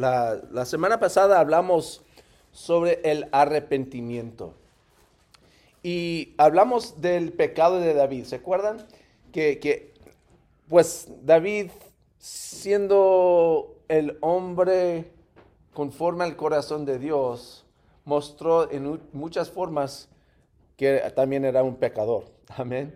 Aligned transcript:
la, 0.00 0.64
semana 0.64 0.98
pasada 0.98 1.40
hablamos 1.40 2.02
sobre 2.52 3.00
el 3.04 3.28
arrepentimiento. 3.32 4.54
Y 5.82 6.34
hablamos 6.36 7.00
del 7.00 7.32
pecado 7.32 7.80
de 7.80 7.94
David. 7.94 8.24
¿Se 8.24 8.36
acuerdan? 8.36 8.86
Que, 9.32 9.94
pues 10.68 11.08
David, 11.22 11.70
siendo 12.18 13.76
el 13.88 14.18
hombre 14.20 15.10
conforme 15.72 16.24
al 16.24 16.36
corazón 16.36 16.84
de 16.84 16.98
Dios, 16.98 17.64
mostró 18.04 18.70
en 18.70 19.00
muchas 19.12 19.50
formas 19.50 20.08
que 20.76 20.98
también 21.14 21.44
era 21.44 21.62
un 21.62 21.76
pecador. 21.76 22.24
Amén. 22.48 22.94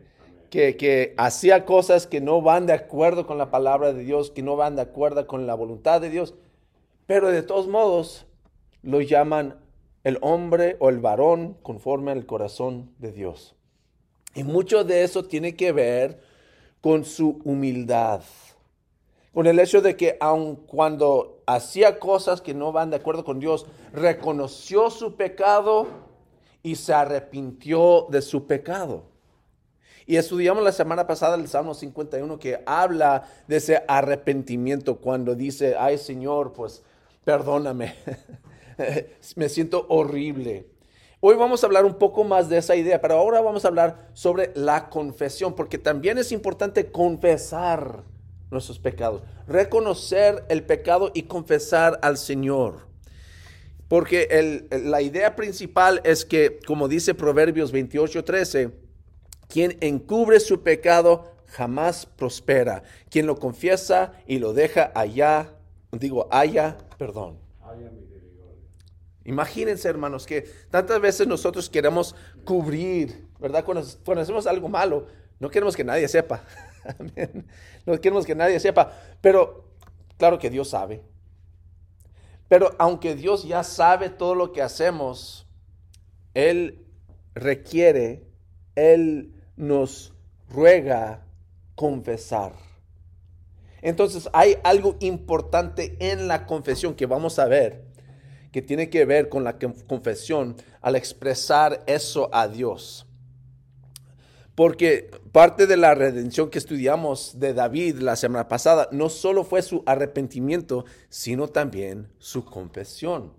Que, 0.51 0.77
que, 0.77 1.15
hacía 1.17 1.65
cosas 1.65 2.07
que 2.07 2.21
no 2.21 2.41
van 2.41 2.67
de 2.67 2.75
acuerdo 2.75 3.27
con 3.27 3.39
la 3.39 3.51
palabra 3.51 3.93
de 3.93 4.05
Dios, 4.05 4.31
que 4.31 4.43
no 4.43 4.57
van 4.57 4.77
de 4.77 4.83
acuerdo 4.83 5.27
con 5.27 5.47
la 5.47 5.55
voluntad 5.55 6.01
de 6.01 6.11
Dios. 6.11 6.35
Pero 7.07 7.31
de 7.31 7.43
todos 7.43 7.69
modos 7.69 8.27
lo 8.83 9.01
llaman 9.01 9.61
el 10.05 10.19
hombre 10.21 10.77
o 10.81 10.89
el 10.91 10.99
varón 10.99 11.55
conforme 11.63 12.13
al 12.13 12.27
corazón 12.27 12.95
de 12.99 13.13
Dios. 13.13 13.55
Y 14.35 14.45
mucho 14.45 14.85
de 14.85 15.03
eso 15.05 15.25
tiene 15.25 15.55
que 15.55 15.73
ver 15.73 16.21
con 16.81 17.05
su 17.05 17.41
humildad, 17.45 18.21
con 19.33 19.47
el 19.47 19.59
hecho 19.59 19.81
de 19.81 19.97
que 19.97 20.17
aun 20.21 20.57
cuando 20.57 21.43
hacía 21.47 21.99
cosas 21.99 22.41
que 22.41 22.53
no 22.53 22.73
van 22.73 22.91
de 22.91 22.97
acuerdo 22.97 23.25
con 23.25 23.41
Dios, 23.41 23.67
reconoció 23.93 24.91
su 24.91 25.15
pecado 25.15 25.87
y 26.63 26.77
se 26.77 26.93
arrepintió 26.93 28.07
de 28.11 28.23
su 28.23 28.47
pecado. 28.47 29.05
Y 30.07 30.17
estudiamos 30.17 30.63
la 30.63 30.73
semana 30.73 31.07
pasada 31.07 31.37
el 31.37 31.49
Salmo 31.49 31.73
51 31.73 32.39
que 32.39 32.63
habla 32.67 33.25
de 33.49 33.57
ese 33.57 33.83
arrepentimiento 33.89 34.97
cuando 34.97 35.35
dice, 35.35 35.77
ay 35.79 35.97
Señor, 35.97 36.53
pues 36.53 36.83
perdóname, 37.25 37.95
me 39.37 39.49
siento 39.49 39.87
horrible. 39.89 40.67
Hoy 41.21 41.37
vamos 41.37 41.63
a 41.63 41.67
hablar 41.67 41.87
un 41.87 41.95
poco 41.95 42.23
más 42.25 42.51
de 42.51 42.59
esa 42.59 42.77
idea, 42.77 43.01
pero 43.01 43.15
ahora 43.15 43.41
vamos 43.41 43.65
a 43.65 43.69
hablar 43.69 44.11
sobre 44.13 44.53
la 44.55 44.91
confesión, 44.91 45.55
porque 45.55 45.79
también 45.79 46.19
es 46.19 46.33
importante 46.33 46.91
confesar 46.91 48.03
nuestros 48.51 48.79
pecados, 48.79 49.23
reconocer 49.47 50.45
el 50.49 50.65
pecado 50.65 51.11
y 51.15 51.23
confesar 51.23 51.99
al 52.03 52.19
Señor. 52.19 52.87
Porque 53.89 54.67
la 54.71 55.03
idea 55.03 55.37
principal 55.37 56.01
es 56.05 56.25
que, 56.25 56.59
como 56.67 56.89
dice 56.89 57.15
Proverbios 57.15 57.73
28, 57.73 58.25
13, 58.25 58.71
quien 59.49 59.77
encubre 59.81 60.41
su 60.41 60.63
pecado 60.63 61.33
jamás 61.47 62.07
prospera. 62.07 62.83
Quien 63.09 63.27
lo 63.27 63.39
confiesa 63.39 64.13
y 64.27 64.39
lo 64.39 64.53
deja 64.53 64.93
allá, 64.95 65.55
digo, 65.93 66.29
haya 66.31 66.79
perdón. 67.05 67.39
Imagínense, 69.25 69.87
hermanos, 69.89 70.25
que 70.25 70.49
tantas 70.71 70.99
veces 71.03 71.27
nosotros 71.27 71.69
queremos 71.69 72.15
cubrir, 72.47 73.29
¿verdad? 73.39 73.63
Cuando, 73.63 73.87
cuando 74.07 74.23
hacemos 74.23 74.47
algo 74.47 74.71
malo, 74.71 75.07
no 75.39 75.51
queremos 75.51 75.77
que 75.77 75.85
nadie 75.85 76.09
sepa. 76.09 76.43
No 77.87 77.99
queremos 78.01 78.25
que 78.25 78.35
nadie 78.35 78.59
sepa. 78.61 78.93
Pero 79.21 79.65
claro 80.19 80.39
que 80.39 80.49
Dios 80.49 80.69
sabe. 80.71 81.03
Pero 82.49 82.71
aunque 82.79 83.15
Dios 83.15 83.45
ya 83.45 83.63
sabe 83.65 84.09
todo 84.09 84.35
lo 84.35 84.53
que 84.53 84.63
hacemos, 84.63 85.47
Él 86.33 86.87
requiere, 87.35 88.27
Él 88.75 89.35
nos 89.57 90.15
ruega 90.49 91.27
confesar. 91.75 92.53
Entonces 93.85 94.31
hay 94.33 94.57
algo 94.65 94.97
importante 95.01 95.95
en 96.01 96.27
la 96.27 96.47
confesión 96.47 96.95
que 96.95 97.05
vamos 97.05 97.39
a 97.39 97.45
ver, 97.45 97.85
que 98.51 98.63
tiene 98.63 98.89
que 98.89 99.05
ver 99.05 99.29
con 99.29 99.45
la 99.45 99.59
confesión 99.59 100.57
al 100.81 100.97
expresar 100.97 101.85
eso 101.87 102.31
a 102.33 102.49
Dios. 102.49 103.07
Porque 104.55 105.11
parte 105.33 105.67
de 105.67 105.77
la 105.77 105.95
redención 105.95 106.49
que 106.49 106.57
estudiamos 106.57 107.39
de 107.39 107.53
David 107.53 107.97
la 107.99 108.17
semana 108.17 108.49
pasada 108.49 108.89
no 108.91 109.11
solo 109.11 109.45
fue 109.45 109.61
su 109.61 109.83
arrepentimiento, 109.85 110.87
sino 111.11 111.49
también 111.49 112.09
su 112.19 112.47
confesión. 112.47 113.35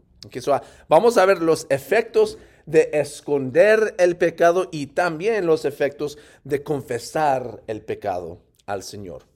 vamos 0.87 1.17
a 1.17 1.25
ver 1.25 1.41
los 1.41 1.65
efectos 1.71 2.37
de 2.67 2.91
esconder 2.93 3.95
el 3.97 4.15
pecado 4.15 4.69
y 4.71 4.87
también 4.87 5.47
los 5.47 5.65
efectos 5.65 6.19
de 6.43 6.61
confesar 6.61 7.63
el 7.65 7.81
pecado 7.81 8.43
al 8.67 8.83
Señor. 8.83 9.34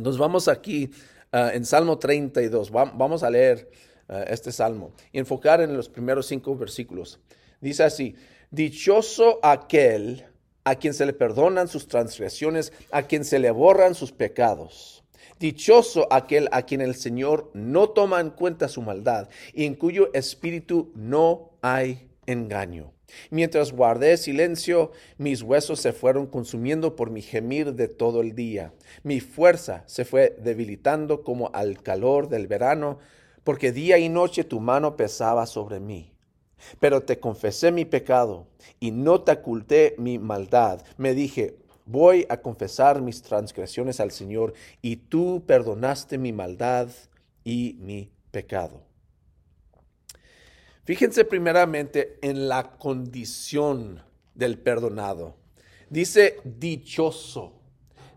Nos 0.00 0.16
vamos 0.16 0.48
aquí 0.48 0.90
ah, 1.30 1.50
en 1.52 1.66
Salmo 1.66 1.98
32. 1.98 2.70
vamos 2.70 3.22
a 3.22 3.28
leer 3.28 3.70
ah, 4.08 4.24
este 4.28 4.50
salmo 4.50 4.92
y 5.12 5.18
enfocar 5.18 5.60
en 5.60 5.76
los 5.76 5.90
primeros 5.90 6.26
cinco 6.26 6.56
versículos. 6.56 7.20
Dice 7.60 7.84
así, 7.84 8.14
dichoso 8.50 9.38
aquel 9.42 10.24
a 10.64 10.76
quien 10.76 10.94
se 10.94 11.04
le 11.04 11.12
perdonan 11.12 11.68
sus 11.68 11.86
transgresiones, 11.86 12.72
a 12.90 13.02
quien 13.02 13.26
se 13.26 13.38
le 13.38 13.50
borran 13.50 13.94
sus 13.94 14.12
pecados. 14.12 15.04
Dichoso 15.38 16.06
aquel 16.10 16.48
a 16.52 16.62
quien 16.62 16.80
el 16.80 16.94
Señor 16.94 17.50
no 17.52 17.90
toma 17.90 18.20
en 18.20 18.30
cuenta 18.30 18.68
su 18.68 18.80
maldad 18.80 19.28
y 19.52 19.66
en 19.66 19.74
cuyo 19.74 20.10
espíritu 20.14 20.92
no 20.94 21.50
hay 21.60 22.08
engaño. 22.24 22.92
Mientras 23.30 23.72
guardé 23.72 24.16
silencio, 24.16 24.92
mis 25.18 25.42
huesos 25.42 25.80
se 25.80 25.92
fueron 25.92 26.26
consumiendo 26.26 26.96
por 26.96 27.10
mi 27.10 27.22
gemir 27.22 27.74
de 27.74 27.88
todo 27.88 28.20
el 28.20 28.34
día. 28.34 28.72
Mi 29.02 29.20
fuerza 29.20 29.84
se 29.86 30.04
fue 30.04 30.36
debilitando 30.40 31.22
como 31.22 31.50
al 31.52 31.82
calor 31.82 32.28
del 32.28 32.46
verano, 32.46 32.98
porque 33.44 33.72
día 33.72 33.98
y 33.98 34.08
noche 34.08 34.44
tu 34.44 34.60
mano 34.60 34.96
pesaba 34.96 35.46
sobre 35.46 35.80
mí. 35.80 36.12
Pero 36.78 37.02
te 37.02 37.18
confesé 37.18 37.72
mi 37.72 37.84
pecado 37.84 38.46
y 38.78 38.90
no 38.90 39.22
te 39.22 39.32
oculté 39.32 39.94
mi 39.98 40.18
maldad. 40.18 40.82
Me 40.98 41.14
dije, 41.14 41.56
voy 41.86 42.26
a 42.28 42.36
confesar 42.38 43.00
mis 43.00 43.22
transgresiones 43.22 44.00
al 44.00 44.10
Señor 44.10 44.52
y 44.82 44.96
tú 44.96 45.42
perdonaste 45.46 46.18
mi 46.18 46.32
maldad 46.32 46.88
y 47.44 47.76
mi 47.80 48.10
pecado. 48.30 48.89
Fíjense 50.90 51.24
primeramente 51.24 52.18
en 52.20 52.48
la 52.48 52.76
condición 52.76 54.02
del 54.34 54.58
perdonado. 54.58 55.36
Dice 55.88 56.40
dichoso. 56.42 57.52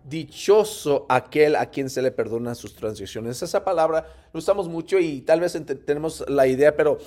Dichoso 0.04 1.06
aquel 1.08 1.56
a 1.56 1.68
quien 1.68 1.88
se 1.88 2.02
le 2.02 2.10
perdonan 2.10 2.56
sus 2.56 2.76
transgresiones. 2.76 3.44
Esa 3.44 3.64
palabra 3.64 4.08
lo 4.34 4.40
usamos 4.40 4.68
mucho 4.68 4.98
y 4.98 5.22
tal 5.22 5.42
vez 5.42 5.56
tenemos 5.86 6.28
la 6.28 6.48
idea, 6.48 6.76
pero 6.76 6.98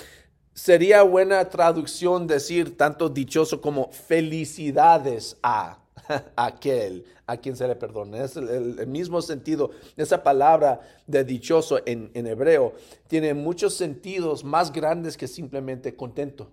sería 0.54 1.02
buena 1.02 1.48
traducción 1.48 2.28
decir 2.28 2.76
tanto 2.76 3.08
dichoso 3.08 3.60
como 3.60 3.90
felicidades 3.90 5.36
a 5.42 5.80
aquel 6.36 7.04
a 7.26 7.36
quien 7.36 7.56
se 7.56 7.66
le 7.66 7.76
perdona. 7.76 8.24
Es 8.24 8.36
el, 8.36 8.86
mismo 8.86 9.22
sentido. 9.22 9.70
Esa 9.96 10.22
palabra 10.22 10.80
de 11.06 11.24
dichoso 11.24 11.80
en, 11.84 12.10
hebreo 12.14 12.74
tiene 13.08 13.34
muchos 13.34 13.74
sentidos 13.74 14.44
más 14.44 14.72
grandes 14.72 15.16
que 15.16 15.28
simplemente 15.28 15.96
contento 15.96 16.50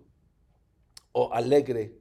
o 1.12 1.34
alegre. 1.34 1.98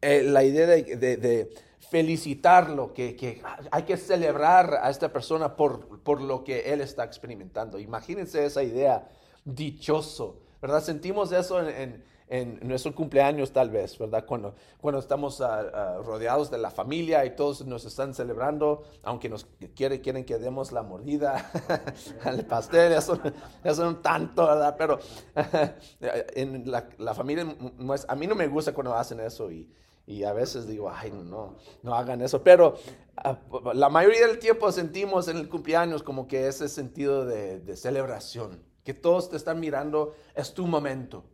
Eh, 0.00 0.22
la 0.22 0.44
idea 0.44 0.66
de, 0.66 1.50
felicitarlo, 1.90 2.92
que, 2.92 3.40
hay 3.70 3.82
que 3.84 3.96
celebrar 3.96 4.78
a 4.82 4.90
esta 4.90 5.10
persona 5.10 5.56
por, 5.56 6.02
por 6.02 6.20
lo 6.20 6.44
que 6.44 6.72
él 6.72 6.80
está 6.80 7.04
experimentando. 7.04 7.78
Imagínense 7.78 8.44
esa 8.44 8.62
idea, 8.62 9.08
dichoso, 9.44 10.40
¿verdad? 10.60 10.82
Sentimos 10.82 11.32
eso 11.32 11.60
en 11.66 11.68
en 11.68 12.04
nuestro 12.62 12.94
cumpleaños 12.94 13.52
tal 13.52 13.70
vez, 13.70 13.98
¿verdad? 13.98 14.24
Cuando, 14.26 14.54
cuando 14.80 14.98
estamos 14.98 15.40
ah, 15.40 15.60
ah, 15.72 15.98
rodeados 16.04 16.50
de 16.50 16.58
la 16.58 16.70
familia 16.70 17.24
y 17.24 17.34
todos 17.34 17.64
nos 17.64 17.84
están 17.86 18.12
celebrando, 18.12 18.84
aunque 19.02 19.28
nos 19.28 19.46
quiere, 19.74 20.00
quieren 20.00 20.24
que 20.24 20.38
demos 20.38 20.70
la 20.70 20.82
mordida 20.82 21.50
al 22.24 22.44
pastel, 22.44 22.92
eso, 22.92 23.18
eso 23.64 23.84
no 23.84 23.96
tanto, 23.96 24.46
¿verdad? 24.46 24.74
Pero 24.76 24.98
en 26.00 26.70
la, 26.70 26.88
la 26.98 27.14
familia, 27.14 27.46
a 28.08 28.14
mí 28.14 28.26
no 28.26 28.34
me 28.34 28.46
gusta 28.46 28.74
cuando 28.74 28.94
hacen 28.94 29.20
eso 29.20 29.50
y, 29.50 29.66
y 30.06 30.24
a 30.24 30.34
veces 30.34 30.66
digo, 30.66 30.90
ay, 30.90 31.10
no, 31.10 31.56
no 31.82 31.94
hagan 31.94 32.20
eso. 32.20 32.42
Pero 32.42 32.74
ah, 33.16 33.38
la 33.72 33.88
mayoría 33.88 34.26
del 34.26 34.38
tiempo 34.38 34.70
sentimos 34.70 35.28
en 35.28 35.38
el 35.38 35.48
cumpleaños 35.48 36.02
como 36.02 36.28
que 36.28 36.46
ese 36.46 36.68
sentido 36.68 37.24
de, 37.24 37.60
de 37.60 37.74
celebración, 37.74 38.62
que 38.84 38.92
todos 38.92 39.30
te 39.30 39.36
están 39.36 39.60
mirando, 39.60 40.14
es 40.34 40.52
tu 40.52 40.66
momento 40.66 41.24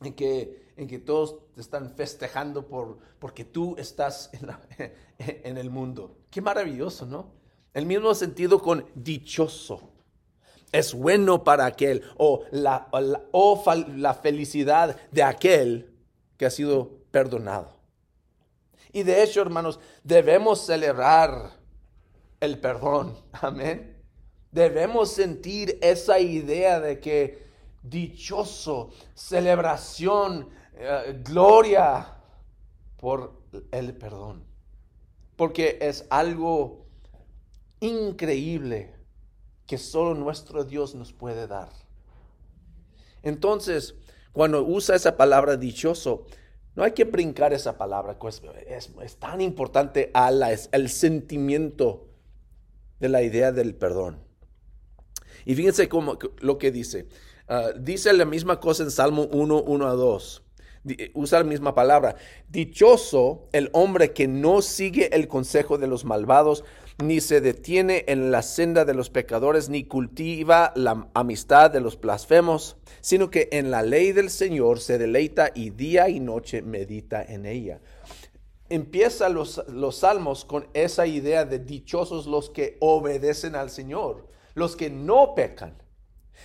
en 0.00 0.14
que, 0.14 0.72
en 0.76 0.88
que 0.88 0.98
todos 0.98 1.36
te 1.54 1.60
están 1.60 1.94
festejando 1.94 2.66
por, 2.66 2.98
porque 3.18 3.44
tú 3.44 3.76
estás 3.78 4.30
en, 5.18 5.56
el 5.56 5.70
mundo. 5.70 6.16
Qué 6.30 6.40
maravilloso, 6.40 7.06
¿no? 7.06 7.32
El 7.72 7.86
mismo 7.86 8.14
sentido 8.14 8.60
con 8.60 8.86
dichoso. 8.94 9.90
Es 10.72 10.92
bueno 10.92 11.44
para 11.44 11.66
aquel, 11.66 12.02
o 12.16 12.44
la, 12.50 12.88
o 13.32 13.62
la 13.96 14.14
felicidad 14.14 14.96
de 15.12 15.22
aquel 15.22 15.94
que 16.36 16.46
ha 16.46 16.50
sido 16.50 16.98
perdonado. 17.10 17.74
Y 18.92 19.04
de 19.04 19.22
hecho, 19.22 19.40
hermanos, 19.40 19.78
debemos 20.02 20.66
celebrar 20.66 21.52
el 22.40 22.58
perdón. 22.58 23.16
Amén. 23.32 23.96
Debemos 24.50 25.10
sentir 25.10 25.78
esa 25.82 26.20
idea 26.20 26.78
de 26.78 27.00
que 27.00 27.43
dichoso, 27.84 28.90
celebración, 29.14 30.48
eh, 30.74 31.20
gloria 31.22 32.16
por 32.96 33.42
el 33.70 33.94
perdón. 33.94 34.44
Porque 35.36 35.78
es 35.80 36.06
algo 36.10 36.86
increíble 37.80 38.94
que 39.66 39.78
solo 39.78 40.14
nuestro 40.14 40.64
Dios 40.64 40.94
nos 40.94 41.12
puede 41.12 41.46
dar. 41.46 41.68
Entonces, 43.22 43.94
cuando 44.32 44.64
usa 44.64 44.96
esa 44.96 45.16
palabra 45.16 45.56
dichoso, 45.56 46.26
no 46.74 46.82
hay 46.82 46.92
que 46.92 47.04
brincar 47.04 47.52
esa 47.52 47.78
palabra, 47.78 48.18
pues, 48.18 48.42
es, 48.66 49.16
tan 49.16 49.40
importante 49.40 50.10
al 50.12 50.88
sentimiento 50.88 52.08
de 53.00 53.08
la 53.08 53.22
idea 53.22 53.52
del 53.52 53.74
perdón. 53.74 54.24
Y 55.44 55.54
fíjense 55.54 55.88
cómo, 55.88 56.18
lo 56.40 56.58
que 56.58 56.70
dice. 56.70 57.06
Ah, 57.46 57.70
dice 57.76 58.12
la 58.12 58.24
misma 58.24 58.58
cosa 58.58 58.84
en 58.84 58.90
Salmo 58.90 59.28
1, 59.30 59.62
1 59.62 59.86
a 59.86 59.92
2. 59.92 60.42
Usa 61.14 61.38
la 61.38 61.44
misma 61.44 61.74
palabra. 61.74 62.16
Dichoso 62.48 63.48
el 63.52 63.70
hombre 63.72 64.12
que 64.12 64.28
no 64.28 64.62
sigue 64.62 65.14
el 65.14 65.28
consejo 65.28 65.78
de 65.78 65.86
los 65.86 66.04
malvados, 66.04 66.64
ni 67.02 67.20
se 67.20 67.40
detiene 67.40 68.04
en 68.08 68.30
la 68.30 68.42
senda 68.42 68.84
de 68.84 68.94
los 68.94 69.10
pecadores, 69.10 69.68
ni 69.68 69.84
cultiva 69.84 70.72
la 70.76 71.08
amistad 71.14 71.70
de 71.70 71.80
los 71.80 72.00
blasfemos, 72.00 72.76
sino 73.00 73.30
que 73.30 73.48
en 73.52 73.70
la 73.70 73.82
ley 73.82 74.12
del 74.12 74.30
Señor 74.30 74.80
se 74.80 74.98
deleita 74.98 75.50
y 75.54 75.70
día 75.70 76.08
y 76.08 76.20
noche 76.20 76.62
medita 76.62 77.22
en 77.22 77.46
ella. 77.46 77.80
Empieza 78.68 79.28
los, 79.28 79.62
los 79.68 79.96
salmos 79.96 80.44
con 80.44 80.68
esa 80.72 81.06
idea 81.06 81.44
de 81.44 81.58
dichosos 81.58 82.26
los 82.26 82.50
que 82.50 82.76
obedecen 82.80 83.54
al 83.54 83.70
Señor, 83.70 84.28
los 84.54 84.76
que 84.76 84.88
no 84.88 85.34
pecan. 85.34 85.83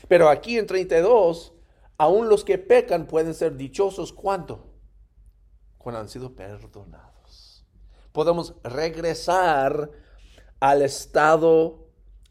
Pero 0.08 0.30
aquí 0.30 0.58
en 0.58 0.68
32, 0.68 1.54
aún 1.98 2.30
los 2.30 2.44
que 2.44 2.58
pecan 2.58 3.08
pueden 3.08 3.34
ser 3.34 3.56
dichosos. 3.56 4.14
¿Cuánto? 4.14 4.74
Cuando 5.78 6.02
han 6.02 6.10
sido 6.10 6.36
perdonados. 6.36 7.66
Podemos 8.12 8.56
regresar 8.64 9.92
al 10.60 10.82
estado 10.82 11.88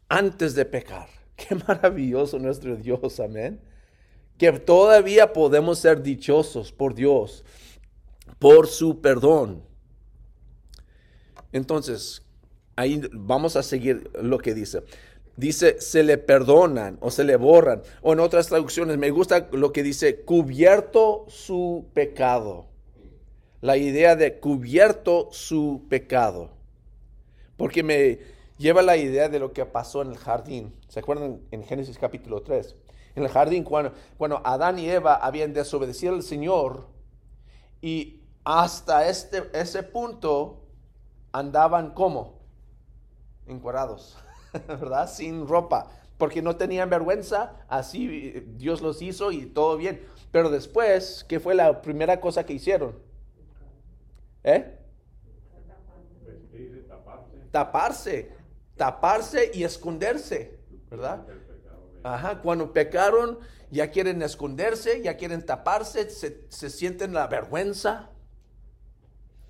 antes 0.07 0.55
de 0.55 0.65
pecar. 0.65 1.07
Qué 1.35 1.55
maravilloso 1.55 2.39
nuestro 2.39 2.75
Dios, 2.75 3.19
amén. 3.19 3.61
Que 4.37 4.51
todavía 4.53 5.33
podemos 5.33 5.79
ser 5.79 6.01
dichosos 6.01 6.71
por 6.71 6.93
Dios, 6.95 7.43
por 8.39 8.67
su 8.67 9.01
perdón. 9.01 9.63
Entonces, 11.51 12.25
ahí 12.75 13.01
vamos 13.11 13.55
a 13.55 13.63
seguir 13.63 14.09
lo 14.21 14.37
que 14.37 14.53
dice. 14.53 14.83
Dice, 15.39 15.79
se 15.79 16.03
le 16.03 16.17
perdonan 16.17 16.97
o 17.01 17.11
se 17.11 17.23
le 17.23 17.35
borran. 17.35 17.81
O 18.01 18.13
en 18.13 18.19
otras 18.19 18.47
traducciones, 18.47 18.97
me 18.97 19.09
gusta 19.09 19.47
lo 19.51 19.71
que 19.71 19.83
dice, 19.83 20.21
cubierto 20.21 21.25
su 21.27 21.87
pecado. 21.93 22.67
La 23.61 23.77
idea 23.77 24.15
de 24.15 24.39
cubierto 24.39 25.29
su 25.31 25.85
pecado 25.89 26.59
porque 27.59 27.83
me 27.83 28.19
lleva 28.57 28.81
la 28.81 28.95
idea 28.95 29.27
de 29.27 29.37
lo 29.37 29.51
que 29.51 29.65
pasó 29.65 30.01
en 30.01 30.11
el 30.11 30.17
jardín. 30.17 30.73
¿Se 30.87 31.01
acuerdan 31.01 31.41
en 31.51 31.63
Génesis 31.65 31.99
capítulo 31.99 32.41
3? 32.41 32.73
En 33.15 33.23
el 33.23 33.29
jardín, 33.29 33.65
cuando, 33.65 33.91
cuando 34.17 34.41
Adán 34.45 34.79
y 34.79 34.89
Eva 34.89 35.15
habían 35.15 35.51
desobedecido 35.53 36.13
al 36.13 36.23
Señor 36.23 36.87
y 37.81 38.23
hasta 38.45 39.09
este, 39.09 39.49
ese 39.53 39.83
punto 39.83 40.63
andaban 41.33 41.93
como 41.93 42.39
encuadrados, 43.45 44.17
¿verdad? 44.67 45.09
Sin 45.09 45.47
ropa, 45.47 45.91
porque 46.17 46.41
no 46.41 46.55
tenían 46.55 46.89
vergüenza, 46.89 47.55
así 47.67 48.43
Dios 48.57 48.81
los 48.81 49.01
hizo 49.01 49.31
y 49.31 49.45
todo 49.45 49.77
bien. 49.77 50.01
Pero 50.31 50.49
después, 50.49 51.25
¿qué 51.27 51.39
fue 51.39 51.55
la 51.55 51.81
primera 51.81 52.19
cosa 52.19 52.45
que 52.45 52.53
hicieron? 52.53 52.95
¿Eh? 54.43 54.75
taparse, 57.51 58.31
taparse 58.75 59.51
y 59.53 59.63
esconderse, 59.63 60.59
¿verdad? 60.89 61.25
Ajá, 62.03 62.41
cuando 62.41 62.71
pecaron 62.71 63.39
ya 63.71 63.91
quieren 63.91 64.21
esconderse, 64.21 65.01
ya 65.01 65.17
quieren 65.17 65.45
taparse, 65.45 66.09
se, 66.09 66.45
se 66.49 66.69
sienten 66.69 67.13
la 67.13 67.27
vergüenza. 67.27 68.09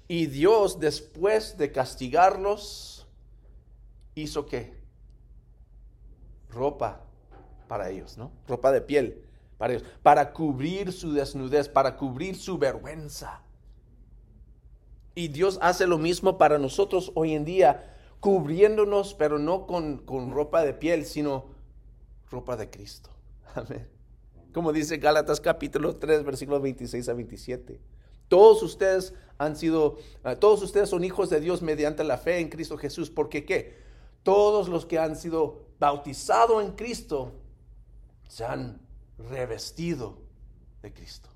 Y 0.08 0.26
Dios, 0.26 0.80
después 0.80 1.58
de 1.58 1.72
castigarlos, 1.72 3.08
hizo 4.16 4.46
qué? 4.46 4.79
Ropa 6.50 7.02
para 7.68 7.90
ellos, 7.90 8.18
¿no? 8.18 8.32
Ropa 8.48 8.72
de 8.72 8.82
piel 8.82 9.24
para 9.60 9.74
ellos, 9.74 9.88
para 10.02 10.32
cubrir 10.32 10.94
su 10.94 11.12
desnudez, 11.12 11.68
para 11.68 11.98
cubrir 11.98 12.38
su 12.38 12.58
vergüenza. 12.58 13.44
Y 15.14 15.28
Dios 15.28 15.60
hace 15.62 15.86
lo 15.86 15.98
mismo 15.98 16.38
para 16.38 16.58
nosotros 16.58 17.12
hoy 17.14 17.34
en 17.34 17.44
día, 17.44 17.98
cubriéndonos, 18.22 19.14
pero 19.14 19.38
no 19.38 19.68
con, 19.68 20.32
ropa 20.32 20.64
de 20.64 20.74
piel, 20.74 21.06
sino 21.06 21.48
ropa 22.32 22.56
de 22.56 22.70
Cristo. 22.70 23.10
Amén. 23.54 23.86
Como 24.54 24.72
dice 24.72 24.96
Gálatas 24.96 25.42
capítulo 25.42 25.98
3, 25.98 26.24
versículos 26.24 26.62
26 26.62 27.10
a 27.10 27.14
27. 27.14 27.82
Todos 28.30 28.64
ustedes 28.64 29.14
han 29.38 29.58
sido, 29.58 29.98
ah, 30.24 30.38
todos 30.38 30.64
ustedes 30.64 30.88
son 30.88 31.04
hijos 31.04 31.30
de 31.30 31.42
Dios 31.42 31.62
mediante 31.62 32.06
la 32.06 32.18
fe 32.18 32.40
en 32.40 32.48
Cristo 32.48 32.78
Jesús. 32.78 33.10
Porque 33.10 33.44
qué? 33.44 33.76
Todos 34.24 34.68
los 34.68 34.86
que 34.86 35.00
han 35.00 35.16
sido 35.16 35.68
bautizados 35.80 36.64
en 36.64 36.74
Cristo 36.74 37.32
se 38.28 38.46
han 38.46 38.80
revestido 39.18 40.18
de 40.82 40.94
Cristo. 40.94 41.30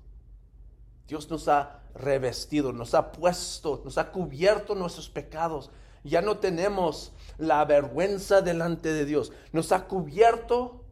Dios 1.06 1.28
nos 1.30 1.48
ha 1.48 1.82
revestido, 1.94 2.72
nos 2.72 2.94
ha 2.94 3.12
puesto, 3.12 3.82
nos 3.84 3.98
ha 3.98 4.10
cubierto 4.10 4.74
nuestros 4.74 5.08
pecados. 5.08 5.70
Ya 6.02 6.22
no 6.22 6.38
tenemos 6.38 7.12
la 7.38 7.64
vergüenza 7.64 8.42
delante 8.42 8.92
de 8.92 9.04
Dios. 9.04 9.32
Nos 9.52 9.72
ha 9.72 9.86
cubierto 9.86 10.84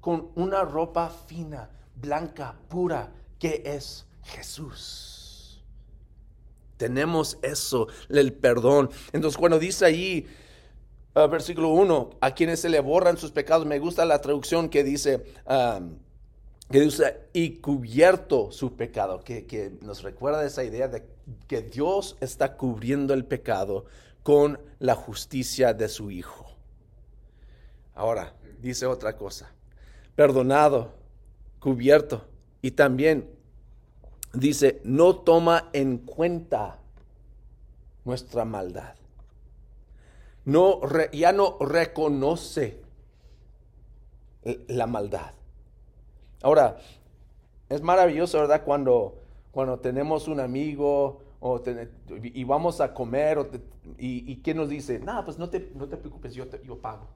con 0.00 0.30
una 0.34 0.62
ropa 0.64 1.08
fina, 1.08 1.70
blanca, 1.94 2.56
pura, 2.68 3.12
que 3.38 3.62
es 3.64 4.06
Jesús. 4.24 5.62
Tenemos 6.76 7.38
eso, 7.42 7.88
el 8.08 8.32
perdón. 8.32 8.90
Entonces 9.12 9.36
cuando 9.36 9.58
dice 9.58 9.84
ahí, 9.84 10.26
uh, 11.14 11.28
versículo 11.28 11.70
1, 11.70 12.10
a 12.20 12.34
quienes 12.34 12.60
se 12.60 12.68
le 12.68 12.80
borran 12.80 13.16
sus 13.16 13.30
pecados, 13.30 13.66
me 13.66 13.78
gusta 13.78 14.04
la 14.04 14.20
traducción 14.20 14.68
que 14.68 14.84
dice... 14.84 15.24
Que 16.70 16.80
dice, 16.80 17.22
y 17.32 17.56
cubierto 17.56 18.52
su 18.52 18.76
pecado, 18.76 19.24
que, 19.24 19.76
nos 19.82 20.04
recuerda 20.04 20.46
esa 20.46 20.62
idea 20.62 20.86
de 20.86 21.04
que 21.48 21.62
Dios 21.62 22.16
está 22.20 22.56
cubriendo 22.56 23.12
el 23.12 23.24
pecado 23.24 23.86
con 24.22 24.60
la 24.78 24.94
justicia 24.94 25.74
de 25.74 25.88
su 25.88 26.12
Hijo. 26.12 26.46
Ahora, 27.92 28.34
dice 28.60 28.86
otra 28.86 29.16
cosa, 29.16 29.50
perdonado, 30.14 30.94
cubierto, 31.58 32.24
y 32.62 32.70
también 32.70 33.28
dice, 34.32 34.80
no 34.84 35.16
toma 35.16 35.70
en 35.72 35.98
cuenta 35.98 36.78
nuestra 38.04 38.44
maldad. 38.44 38.94
No, 40.44 40.80
ya 41.12 41.32
no 41.32 41.58
reconoce 41.60 42.80
la 44.68 44.86
maldad. 44.86 45.32
Ahora, 46.42 46.78
es 47.68 47.82
maravilloso, 47.82 48.38
¿verdad? 48.38 48.64
Cuando, 48.64 49.18
cuando 49.52 49.78
tenemos 49.78 50.28
un 50.28 50.40
amigo 50.40 51.22
o 51.40 51.62
y 52.22 52.44
vamos 52.44 52.80
a 52.80 52.92
comer 52.92 53.38
y, 53.98 54.36
¿qué 54.36 54.54
nos 54.54 54.68
dice? 54.68 54.98
No, 54.98 55.24
pues 55.24 55.38
no 55.38 55.48
te, 55.48 55.70
no 55.74 55.88
te 55.88 55.96
preocupes, 55.96 56.34
yo, 56.34 56.44
yo 56.62 56.78
pago. 56.78 57.06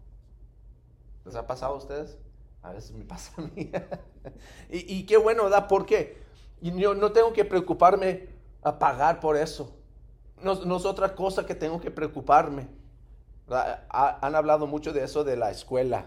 ¿Les 1.25 1.35
ha 1.35 1.47
pasado 1.47 1.75
a 1.75 1.79
ustedes? 1.79 2.19
A 2.63 2.73
veces 2.73 2.93
me 2.93 3.05
pasa 3.07 3.33
a 3.37 3.43
mí. 3.43 3.71
y, 4.71 4.95
y, 4.95 5.07
qué 5.07 5.17
bueno, 5.17 5.45
¿verdad? 5.45 5.69
¿Por 5.69 5.87
qué? 5.87 6.23
Yo 6.61 6.95
no 6.95 7.13
tengo 7.13 7.33
que 7.33 7.45
preocuparme 7.45 8.29
a 8.63 8.79
pagar 8.79 9.21
por 9.21 9.37
eso. 9.37 9.75
No, 10.43 10.55
no 10.65 10.77
es 10.77 10.85
otra 10.85 11.15
cosa 11.15 11.45
que 11.47 11.55
tengo 11.55 11.81
que 11.81 11.91
preocuparme. 11.91 12.69
Han 13.49 14.35
hablado 14.35 14.67
mucho 14.67 14.93
de 14.93 15.05
eso 15.05 15.25
de 15.25 15.37
la 15.37 15.51
escuela 15.51 16.07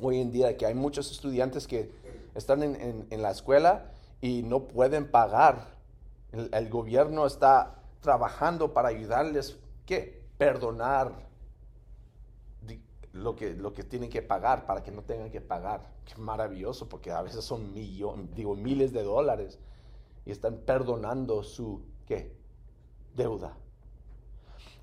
hoy 0.00 0.20
en 0.20 0.30
día, 0.30 0.56
que 0.56 0.66
hay 0.66 0.74
muchos 0.74 1.10
estudiantes 1.10 1.66
que 1.66 1.90
están 2.34 2.62
en, 2.62 3.22
la 3.22 3.30
escuela 3.30 3.90
y 4.20 4.42
no 4.42 4.64
pueden 4.64 5.10
pagar. 5.10 5.76
El, 6.32 6.68
gobierno 6.68 7.26
está 7.26 7.82
trabajando 8.00 8.72
para 8.72 8.88
ayudarles, 8.88 9.58
¿qué? 9.86 10.22
Perdonar 10.38 11.26
lo 13.12 13.34
que, 13.34 13.54
lo 13.54 13.72
que 13.72 13.82
tienen 13.82 14.10
que 14.10 14.22
pagar 14.22 14.66
para 14.66 14.82
que 14.82 14.92
no 14.92 15.02
tengan 15.02 15.30
que 15.30 15.40
pagar. 15.40 15.80
Qué 16.04 16.20
maravilloso, 16.20 16.88
porque 16.88 17.10
a 17.10 17.22
veces 17.22 17.44
son 17.44 17.72
millones, 17.72 18.34
digo, 18.34 18.54
miles 18.54 18.92
de 18.92 19.02
dólares 19.02 19.58
y 20.24 20.30
están 20.30 20.58
perdonando 20.58 21.42
su, 21.42 21.82
¿qué? 22.06 22.36
Deuda. 23.16 23.56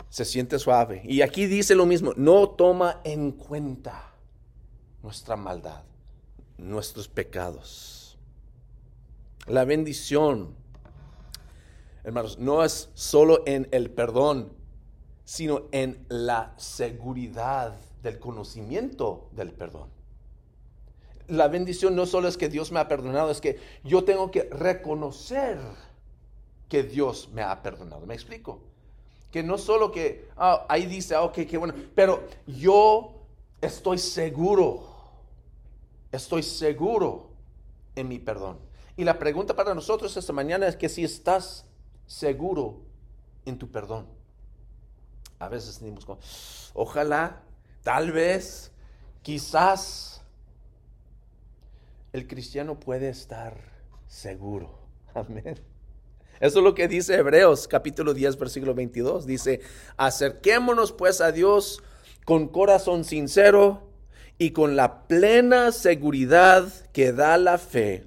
Se 0.09 0.25
siente 0.25 0.59
suave. 0.59 1.01
Y 1.05 1.21
aquí 1.21 1.45
dice 1.45 1.75
lo 1.75 1.85
mismo, 1.85 2.13
no 2.15 2.49
toma 2.49 3.01
en 3.03 3.31
cuenta 3.31 4.13
nuestra 5.03 5.35
maldad, 5.35 5.83
nuestros 6.57 7.07
pecados. 7.07 8.17
La 9.47 9.65
bendición, 9.65 10.55
hermanos, 12.03 12.39
no 12.39 12.63
es 12.63 12.89
solo 12.93 13.43
en 13.45 13.67
el 13.71 13.91
perdón, 13.91 14.51
sino 15.25 15.63
en 15.71 16.05
la 16.07 16.53
seguridad 16.57 17.75
del 18.01 18.19
conocimiento 18.19 19.29
del 19.33 19.51
perdón. 19.51 19.89
La 21.27 21.47
bendición 21.47 21.95
no 21.95 22.05
solo 22.05 22.27
es 22.27 22.37
que 22.37 22.49
Dios 22.49 22.71
me 22.71 22.79
ha 22.79 22.87
perdonado, 22.87 23.31
es 23.31 23.41
que 23.41 23.59
yo 23.83 24.03
tengo 24.03 24.31
que 24.31 24.43
reconocer 24.43 25.59
que 26.69 26.83
Dios 26.83 27.29
me 27.33 27.41
ha 27.41 27.61
perdonado. 27.61 28.05
¿Me 28.05 28.13
explico? 28.13 28.61
Que 29.35 29.43
no 29.43 29.57
solo 29.57 29.91
que 29.91 30.29
ah, 30.37 30.65
ahí 30.69 30.85
dice, 30.85 31.13
ah, 31.13 31.23
ok, 31.23 31.39
qué 31.45 31.57
bueno, 31.57 31.73
pero 31.93 32.25
yo 32.47 33.15
estoy 33.59 33.97
seguro, 33.97 34.87
estoy 36.09 36.41
seguro 36.41 37.31
en 37.95 38.07
mi 38.07 38.17
perdón. 38.17 38.57
Y 38.95 39.03
la 39.03 39.19
pregunta 39.19 39.53
para 39.53 39.75
nosotros 39.75 40.15
esta 40.15 40.31
mañana 40.31 40.67
es 40.67 40.77
que 40.77 40.87
si 40.87 41.03
estás 41.03 41.65
seguro 42.07 42.79
en 43.43 43.57
tu 43.57 43.69
perdón. 43.69 44.07
A 45.37 45.49
veces 45.49 45.81
decimos, 45.81 46.71
ojalá, 46.73 47.41
tal 47.83 48.13
vez, 48.13 48.71
quizás, 49.21 50.21
el 52.13 52.25
cristiano 52.25 52.79
puede 52.79 53.09
estar 53.09 53.57
seguro. 54.07 54.79
Amén. 55.13 55.59
Eso 56.39 56.59
es 56.59 56.63
lo 56.63 56.75
que 56.75 56.87
dice 56.87 57.15
Hebreos 57.15 57.67
capítulo 57.67 58.13
10, 58.13 58.37
versículo 58.37 58.73
22. 58.73 59.25
Dice, 59.25 59.61
acerquémonos 59.95 60.91
pues 60.91 61.21
a 61.21 61.31
Dios 61.31 61.81
con 62.25 62.49
corazón 62.49 63.05
sincero 63.05 63.87
y 64.37 64.51
con 64.51 64.75
la 64.75 65.07
plena 65.07 65.71
seguridad 65.71 66.67
que 66.91 67.13
da 67.13 67.37
la 67.37 67.57
fe, 67.57 68.05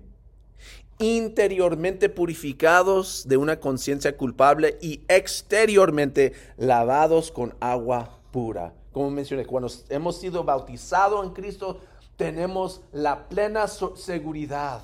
interiormente 0.99 2.11
purificados 2.11 3.27
de 3.27 3.39
una 3.39 3.61
conciencia 3.61 4.17
culpable 4.17 4.77
y 4.83 5.05
exteriormente 5.09 6.35
lavados 6.59 7.33
con 7.33 7.55
agua 7.61 8.19
pura. 8.31 8.75
Como 8.93 9.11
mencioné, 9.11 9.47
cuando 9.47 9.73
hemos 9.89 10.19
sido 10.19 10.45
bautizados 10.45 11.25
en 11.25 11.33
Cristo, 11.33 11.81
tenemos 12.17 12.83
la 12.93 13.29
plena 13.29 13.67
seguridad 13.69 14.83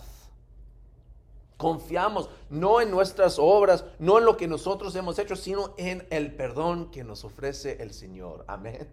Confiamos 1.56 2.28
no 2.50 2.80
en 2.80 2.90
nuestras 2.90 3.38
obras, 3.38 3.84
no 3.98 4.18
en 4.18 4.24
lo 4.24 4.36
que 4.36 4.48
nosotros 4.48 4.94
hemos 4.96 5.18
hecho, 5.18 5.36
sino 5.36 5.74
en 5.76 6.06
el 6.10 6.34
perdón 6.34 6.90
que 6.90 7.04
nos 7.04 7.24
ofrece 7.24 7.80
el 7.80 7.92
Señor. 7.92 8.44
Amén. 8.48 8.88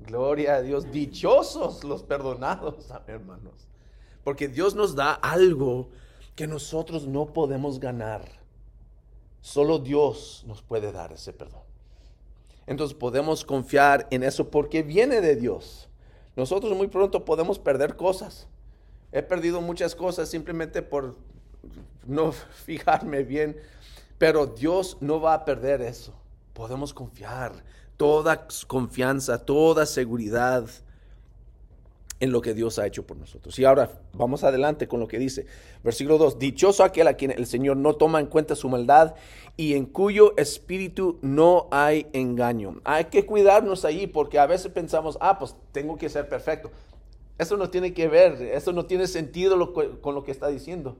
Gloria 0.00 0.56
a 0.56 0.62
Dios. 0.62 0.90
Dichosos 0.90 1.84
los 1.84 2.02
perdonados, 2.02 2.92
hermanos. 3.06 3.66
Porque 4.24 4.48
Dios 4.48 4.74
nos 4.74 4.94
da 4.94 5.12
algo 5.14 5.88
que 6.36 6.46
nosotros 6.46 7.06
no 7.06 7.32
podemos 7.32 7.80
ganar. 7.80 8.40
Solo 9.40 9.78
Dios 9.78 10.44
nos 10.46 10.62
puede 10.62 10.92
dar 10.92 11.12
ese 11.12 11.32
perdón. 11.32 11.62
Entonces 12.66 12.96
podemos 12.96 13.44
confiar 13.44 14.06
en 14.10 14.22
eso 14.22 14.50
porque 14.50 14.82
viene 14.82 15.20
de 15.20 15.34
Dios. 15.36 15.88
Nosotros 16.36 16.76
muy 16.76 16.88
pronto 16.88 17.24
podemos 17.24 17.58
perder 17.58 17.96
cosas. 17.96 18.46
He 19.12 19.22
perdido 19.22 19.60
muchas 19.60 19.94
cosas 19.94 20.28
simplemente 20.28 20.82
por 20.82 21.16
no 22.06 22.32
fijarme 22.64 23.22
bien, 23.22 23.56
pero 24.18 24.46
Dios 24.46 24.96
no 25.00 25.20
va 25.20 25.34
a 25.34 25.44
perder 25.44 25.82
eso. 25.82 26.14
Podemos 26.52 26.92
confiar, 26.92 27.52
toda 27.96 28.46
confianza, 28.66 29.44
toda 29.44 29.86
seguridad 29.86 30.68
en 32.20 32.32
lo 32.32 32.42
que 32.42 32.52
Dios 32.52 32.78
ha 32.78 32.86
hecho 32.86 33.06
por 33.06 33.16
nosotros. 33.16 33.58
Y 33.58 33.64
ahora 33.64 33.90
vamos 34.12 34.44
adelante 34.44 34.86
con 34.86 35.00
lo 35.00 35.08
que 35.08 35.18
dice. 35.18 35.46
Versículo 35.82 36.18
2. 36.18 36.38
Dichoso 36.38 36.84
aquel 36.84 37.08
a 37.08 37.14
quien 37.14 37.30
el 37.30 37.46
Señor 37.46 37.78
no 37.78 37.94
toma 37.94 38.20
en 38.20 38.26
cuenta 38.26 38.54
su 38.54 38.68
maldad 38.68 39.14
y 39.56 39.72
en 39.74 39.86
cuyo 39.86 40.36
espíritu 40.36 41.18
no 41.22 41.68
hay 41.70 42.06
engaño. 42.12 42.80
Hay 42.84 43.06
que 43.06 43.24
cuidarnos 43.24 43.86
ahí 43.86 44.06
porque 44.06 44.38
a 44.38 44.46
veces 44.46 44.70
pensamos, 44.70 45.16
ah, 45.20 45.38
pues 45.38 45.56
tengo 45.72 45.96
que 45.96 46.10
ser 46.10 46.28
perfecto. 46.28 46.70
Eso 47.38 47.56
no 47.56 47.70
tiene 47.70 47.94
que 47.94 48.06
ver, 48.06 48.42
eso 48.42 48.74
no 48.74 48.84
tiene 48.84 49.06
sentido 49.06 49.72
con 49.72 50.14
lo 50.14 50.22
que 50.22 50.30
está 50.30 50.48
diciendo. 50.48 50.98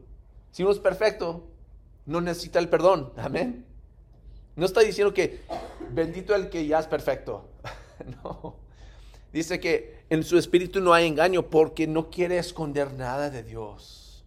Si 0.50 0.62
uno 0.62 0.72
es 0.72 0.78
perfecto, 0.78 1.44
no 2.06 2.20
necesita 2.20 2.58
el 2.58 2.68
perdón. 2.68 3.12
Amén. 3.16 3.64
No 4.56 4.66
está 4.66 4.80
diciendo 4.80 5.14
que 5.14 5.40
bendito 5.90 6.34
el 6.34 6.50
que 6.50 6.66
ya 6.66 6.78
es 6.78 6.86
perfecto. 6.86 7.48
no. 8.24 8.56
Dice 9.32 9.60
que 9.60 10.04
en 10.10 10.24
su 10.24 10.36
espíritu 10.36 10.80
no 10.80 10.92
hay 10.92 11.06
engaño 11.06 11.48
porque 11.48 11.86
no 11.86 12.10
quiere 12.10 12.38
esconder 12.38 12.92
nada 12.92 13.30
de 13.30 13.44
Dios. 13.44 14.24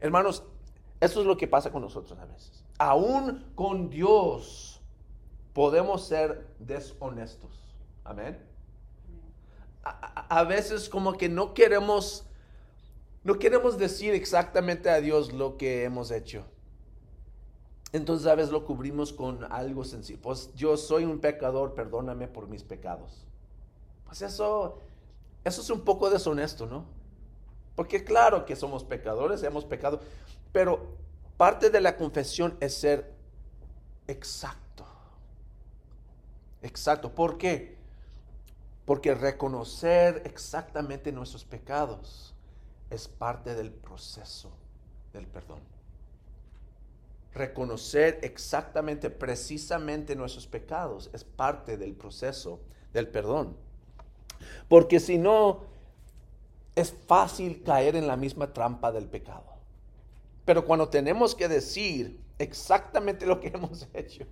Hermanos, 0.00 0.42
eso 1.00 1.20
es 1.20 1.26
lo 1.26 1.36
que 1.36 1.48
pasa 1.48 1.72
con 1.72 1.82
nosotros 1.82 2.18
a 2.18 2.26
veces. 2.26 2.64
Aún 2.78 3.46
con 3.54 3.88
Dios 3.88 4.82
podemos 5.54 6.06
ser 6.06 6.46
deshonestos. 6.58 7.50
Amén. 8.04 8.38
A, 9.82 10.40
a 10.40 10.44
veces 10.44 10.90
como 10.90 11.14
que 11.14 11.30
no 11.30 11.54
queremos 11.54 12.26
no 13.24 13.38
queremos 13.38 13.78
decir 13.78 14.12
exactamente 14.12 14.90
a 14.90 15.00
Dios 15.00 15.32
lo 15.32 15.56
que 15.56 15.84
hemos 15.84 16.10
hecho. 16.10 16.44
Entonces 17.92 18.26
a 18.26 18.34
veces 18.34 18.52
lo 18.52 18.66
cubrimos 18.66 19.14
con 19.14 19.50
algo 19.50 19.84
sencillo. 19.84 20.18
Pues 20.20 20.52
yo 20.54 20.76
soy 20.76 21.04
un 21.04 21.20
pecador, 21.20 21.74
perdóname 21.74 22.28
por 22.28 22.48
mis 22.48 22.62
pecados. 22.62 23.24
Pues 24.04 24.20
eso, 24.20 24.78
eso 25.42 25.62
es 25.62 25.70
un 25.70 25.80
poco 25.80 26.10
deshonesto, 26.10 26.66
¿no? 26.66 26.84
Porque 27.74 28.04
claro 28.04 28.44
que 28.44 28.56
somos 28.56 28.84
pecadores, 28.84 29.42
hemos 29.42 29.64
pecado, 29.64 30.00
pero 30.52 30.86
parte 31.38 31.70
de 31.70 31.80
la 31.80 31.96
confesión 31.96 32.56
es 32.60 32.74
ser 32.74 33.14
exacto. 34.06 34.84
Exacto. 36.60 37.14
¿Por 37.14 37.38
qué? 37.38 37.78
Porque 38.84 39.14
reconocer 39.14 40.22
exactamente 40.26 41.10
nuestros 41.10 41.44
pecados 41.44 42.33
es 42.94 43.08
parte 43.08 43.54
del 43.54 43.70
proceso 43.70 44.50
del 45.12 45.26
perdón. 45.26 45.60
Reconocer 47.34 48.20
exactamente, 48.22 49.10
precisamente 49.10 50.14
nuestros 50.14 50.46
pecados 50.46 51.10
es 51.12 51.24
parte 51.24 51.76
del 51.76 51.94
proceso 51.94 52.60
del 52.92 53.08
perdón. 53.08 53.56
Porque 54.68 55.00
si 55.00 55.18
no, 55.18 55.64
es 56.76 56.94
fácil 57.06 57.62
caer 57.62 57.96
en 57.96 58.06
la 58.06 58.16
misma 58.16 58.52
trampa 58.52 58.92
del 58.92 59.06
pecado. 59.06 59.54
Pero 60.44 60.64
cuando 60.64 60.88
tenemos 60.88 61.34
que 61.34 61.48
decir 61.48 62.20
exactamente 62.38 63.26
lo 63.26 63.40
que 63.40 63.48
hemos 63.54 63.88
hecho, 63.94 64.24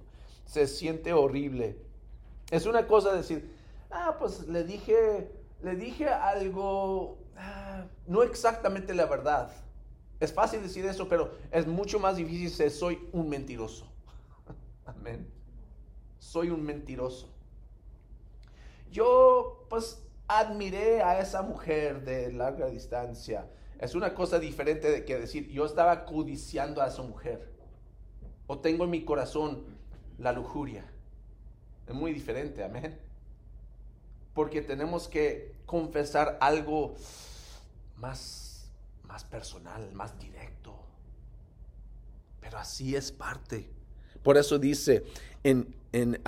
se 0.47 0.66
siente 0.66 1.12
horrible. 1.12 1.76
Es 2.50 2.66
una 2.66 2.87
cosa 2.87 3.12
decir, 3.14 3.57
ah, 3.90 4.16
pues 4.19 4.47
le 4.47 4.64
dije, 4.64 5.31
le 5.62 5.75
dije 5.76 6.09
algo 6.09 7.22
Ah, 7.36 7.84
no 8.06 8.22
exactamente 8.22 8.94
la 8.94 9.06
verdad. 9.06 9.50
Es 10.20 10.32
fácil 10.32 10.62
decir 10.62 10.84
eso, 10.86 11.08
pero 11.08 11.32
es 11.50 11.66
mucho 11.66 11.98
más 11.98 12.16
difícil 12.16 12.50
ser 12.50 12.70
soy 12.70 12.98
un 13.12 13.28
mentiroso. 13.28 13.86
Amén. 14.86 15.28
Soy 16.18 16.50
un 16.50 16.62
mentiroso. 16.62 17.28
Yo 18.90 19.66
pues 19.68 20.02
admiré 20.28 21.02
a 21.02 21.18
esa 21.20 21.42
mujer 21.42 22.04
de 22.04 22.32
larga 22.32 22.66
distancia. 22.66 23.50
Es 23.78 23.94
una 23.94 24.14
cosa 24.14 24.38
diferente 24.38 24.90
de 24.90 25.04
que 25.04 25.18
decir 25.18 25.48
yo 25.48 25.64
estaba 25.64 26.04
codiciando 26.04 26.82
a 26.82 26.88
esa 26.88 27.02
mujer. 27.02 27.52
O 28.46 28.58
tengo 28.58 28.84
en 28.84 28.90
mi 28.90 29.04
corazón 29.04 29.64
la 30.18 30.32
lujuria. 30.32 30.84
Es 31.88 31.94
muy 31.94 32.12
diferente, 32.12 32.62
amén 32.62 33.12
porque 34.34 34.62
tenemos 34.62 35.08
que 35.08 35.52
confesar 35.66 36.38
algo 36.40 36.94
más, 37.96 38.66
más 39.04 39.24
personal, 39.24 39.92
más 39.92 40.18
directo. 40.18 40.74
Pero 42.40 42.58
así 42.58 42.96
es 42.96 43.12
parte. 43.12 43.68
Por 44.22 44.36
eso 44.36 44.58
dice 44.58 45.04
en, 45.42 45.74
en 45.92 46.20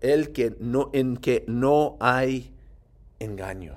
el 0.00 0.32
que 0.32 0.56
no, 0.58 0.90
en 0.92 1.16
que 1.16 1.44
no 1.46 1.96
hay 2.00 2.54
engaño. 3.18 3.76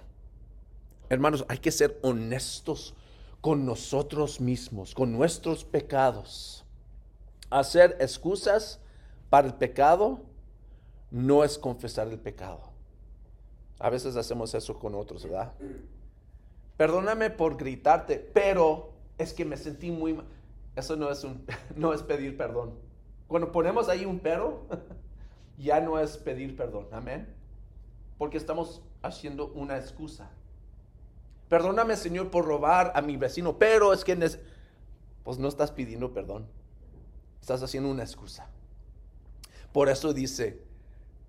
Hermanos, 1.10 1.46
hay 1.48 1.60
que 1.60 1.72
ser 1.72 2.00
honestos 2.02 2.96
con 3.42 3.66
nosotros 3.66 4.40
mismos, 4.40 4.96
con 4.96 5.12
nuestros 5.12 5.66
pecados. 5.66 6.66
Hacer 7.50 7.98
excusas 8.00 8.80
para 9.30 9.48
el 9.48 9.54
pecado 9.54 10.22
no 11.12 11.44
es 11.44 11.58
confesar 11.58 12.08
el 12.08 12.20
pecado. 12.20 12.73
A 13.84 13.90
veces 13.90 14.16
hacemos 14.16 14.54
eso 14.54 14.80
con 14.80 14.96
otros, 14.96 15.24
¿verdad? 15.26 15.52
Perdóname 16.78 17.30
por 17.30 17.58
gritarte, 17.58 18.18
pero 18.18 18.94
es 19.18 19.34
que 19.34 19.44
me 19.44 19.58
sentí 19.58 19.92
muy 19.92 20.14
mal. 20.14 20.26
Eso 20.74 20.96
no 20.96 21.12
es, 21.12 21.26
un, 21.26 21.46
no 21.76 21.94
es 21.94 22.02
pedir 22.02 22.38
perdón. 22.38 22.76
Cuando 23.28 23.52
ponemos 23.52 23.90
ahí 23.90 24.06
un 24.06 24.20
pero, 24.20 24.66
ya 25.58 25.82
no 25.82 26.00
es 26.00 26.16
pedir 26.16 26.56
perdón. 26.56 26.88
Amén. 26.94 27.28
Porque 28.18 28.38
estamos 28.38 28.82
haciendo 29.02 29.48
una 29.48 29.76
excusa. 29.76 30.32
Perdóname, 31.50 31.98
Señor, 31.98 32.32
por 32.32 32.46
robar 32.46 32.94
a 32.96 33.02
mi 33.02 33.18
vecino, 33.18 33.58
pero 33.58 33.92
es 33.92 34.06
que 34.06 34.18
pues 35.24 35.40
no 35.40 35.50
estás 35.50 35.74
pidiendo 35.74 36.14
perdón. 36.14 36.48
Estás 37.42 37.62
haciendo 37.62 37.92
una 37.92 38.04
excusa. 38.04 38.48
Por 39.74 39.90
eso 39.90 40.14
dice, 40.14 40.64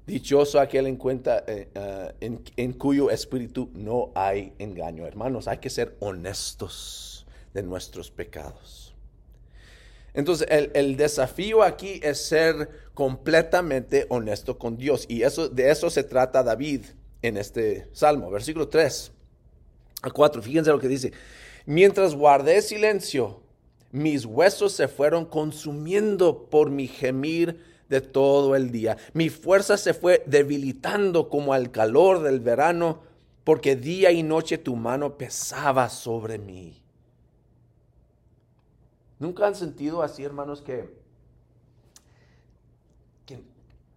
dichoso 0.07 0.61
aquel 0.61 0.87
en 0.87 0.99
eh, 1.47 1.69
eh, 1.75 2.39
en, 2.57 2.73
cuyo 2.73 3.11
espíritu 3.11 3.71
no 3.75 4.13
hay 4.15 4.53
engaño. 4.59 5.07
Hermanos, 5.07 5.49
hay 5.49 5.59
que 5.59 5.71
ser 5.71 5.97
honestos 6.01 7.27
de 7.53 7.63
nuestros 7.63 8.11
pecados. 8.11 8.95
Entonces, 10.13 10.47
el, 10.51 10.71
el, 10.75 10.97
desafío 10.97 11.63
aquí 11.63 12.01
es 12.03 12.27
ser 12.27 12.69
completamente 12.95 14.07
honesto 14.11 14.59
con 14.59 14.77
Dios. 14.77 15.07
Y 15.09 15.23
eso, 15.23 15.49
de 15.49 15.71
eso 15.71 15.91
se 15.91 16.05
trata 16.05 16.43
David 16.43 16.83
en 17.23 17.37
este 17.37 17.89
salmo. 17.93 18.31
Versículo 18.31 18.69
3 18.69 19.11
a 20.03 20.11
4. 20.11 20.43
Fíjense 20.43 20.71
lo 20.71 20.79
que 20.79 20.89
dice. 20.89 21.13
Mientras 21.67 22.15
guardé 22.15 22.63
silencio, 22.63 23.43
mis 23.91 24.25
huesos 24.25 24.73
se 24.73 24.87
fueron 24.87 25.25
consumiendo 25.25 26.49
por 26.51 26.71
mi 26.71 26.87
gemir 26.87 27.74
de 27.89 28.01
todo 28.01 28.57
el 28.57 28.71
día. 28.71 28.97
Mi 29.13 29.31
fuerza 29.31 29.77
se 29.77 29.95
fue 29.95 30.23
debilitando 30.27 31.29
como 31.29 31.53
al 31.53 31.71
calor 31.71 32.23
del 32.23 32.41
verano, 32.41 33.01
porque 33.45 33.77
día 33.77 34.11
y 34.11 34.23
noche 34.23 34.59
tu 34.59 34.77
mano 34.77 35.17
pesaba 35.19 35.89
sobre 35.89 36.39
mí. 36.39 36.83
¿Nunca 39.19 39.47
han 39.47 39.55
sentido 39.55 40.03
así, 40.03 40.25
hermanos, 40.25 40.61
que, 40.63 41.05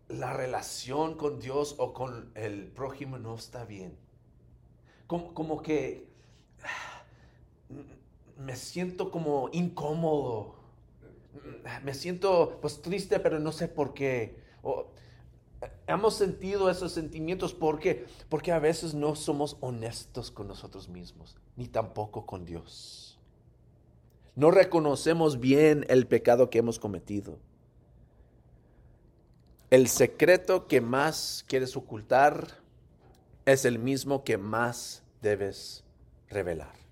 la 0.10 0.32
relación 0.32 1.16
con 1.16 1.38
Dios 1.40 1.76
o 1.80 1.94
con 1.94 2.32
el 2.36 2.68
prójimo 2.68 3.18
no 3.18 3.36
está 3.36 3.66
bien? 3.66 3.98
Como, 5.06 5.34
como 5.34 5.62
que 5.62 6.08
me 8.38 8.56
siento 8.56 9.12
como 9.12 9.50
incómodo. 9.52 10.56
Me 11.84 11.94
siento 11.94 12.58
pues 12.62 12.82
triste, 12.82 13.20
pero 13.20 13.40
no 13.40 13.52
sé 13.52 13.68
por 13.68 13.94
qué. 13.94 14.38
hemos 15.88 16.16
sentido 16.16 16.70
esos 16.70 16.92
sentimientos 16.92 17.54
porque 17.54 18.06
porque 18.30 18.52
a 18.52 18.60
veces 18.60 18.94
no 18.94 19.16
somos 19.16 19.58
honestos 19.60 20.32
con 20.32 20.48
nosotros 20.48 20.90
mismos, 20.90 21.38
ni 21.56 21.68
tampoco 21.68 22.26
con 22.26 22.46
Dios. 22.46 23.20
No 24.36 24.52
reconocemos 24.52 25.40
bien 25.40 25.86
el 25.90 26.06
pecado 26.08 26.50
que 26.50 26.60
hemos 26.60 26.80
cometido. 26.80 27.40
El 29.70 29.88
secreto 29.88 30.68
que 30.68 30.80
más 30.80 31.44
quieres 31.48 31.76
ocultar 31.76 32.62
es 33.46 33.66
el 33.66 33.80
mismo 33.80 34.24
que 34.24 34.38
más 34.38 35.04
debes 35.22 35.84
revelar 36.30 36.87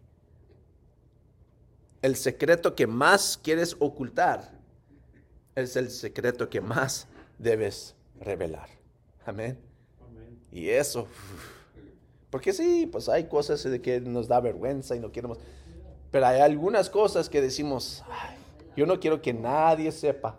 el 2.06 2.16
secreto 2.16 2.76
que 2.76 2.86
más 2.86 3.40
quieres 3.42 3.76
ocultar 3.80 4.52
es 5.56 5.76
el 5.76 5.90
secreto 5.90 6.48
que 6.48 6.62
más 6.62 7.08
debes 7.40 7.96
revelar. 8.20 8.70
Amén. 9.26 9.58
Y 10.52 10.70
eso, 10.70 11.08
porque 12.30 12.54
sí, 12.54 12.88
pues 12.92 13.10
hay 13.10 13.24
cosas 13.24 13.64
de 13.64 13.82
que 13.82 14.00
nos 14.00 14.28
da 14.28 14.40
vergüenza 14.40 14.96
y 14.96 15.00
no 15.00 15.12
queremos, 15.12 15.40
pero 16.12 16.28
hay 16.28 16.42
algunas 16.42 16.92
cosas 16.92 17.28
que 17.28 17.42
decimos, 17.42 18.04
yo 18.78 18.86
no 18.86 19.00
quiero 19.00 19.20
que 19.20 19.34
nadie 19.34 19.92
sepa. 19.92 20.38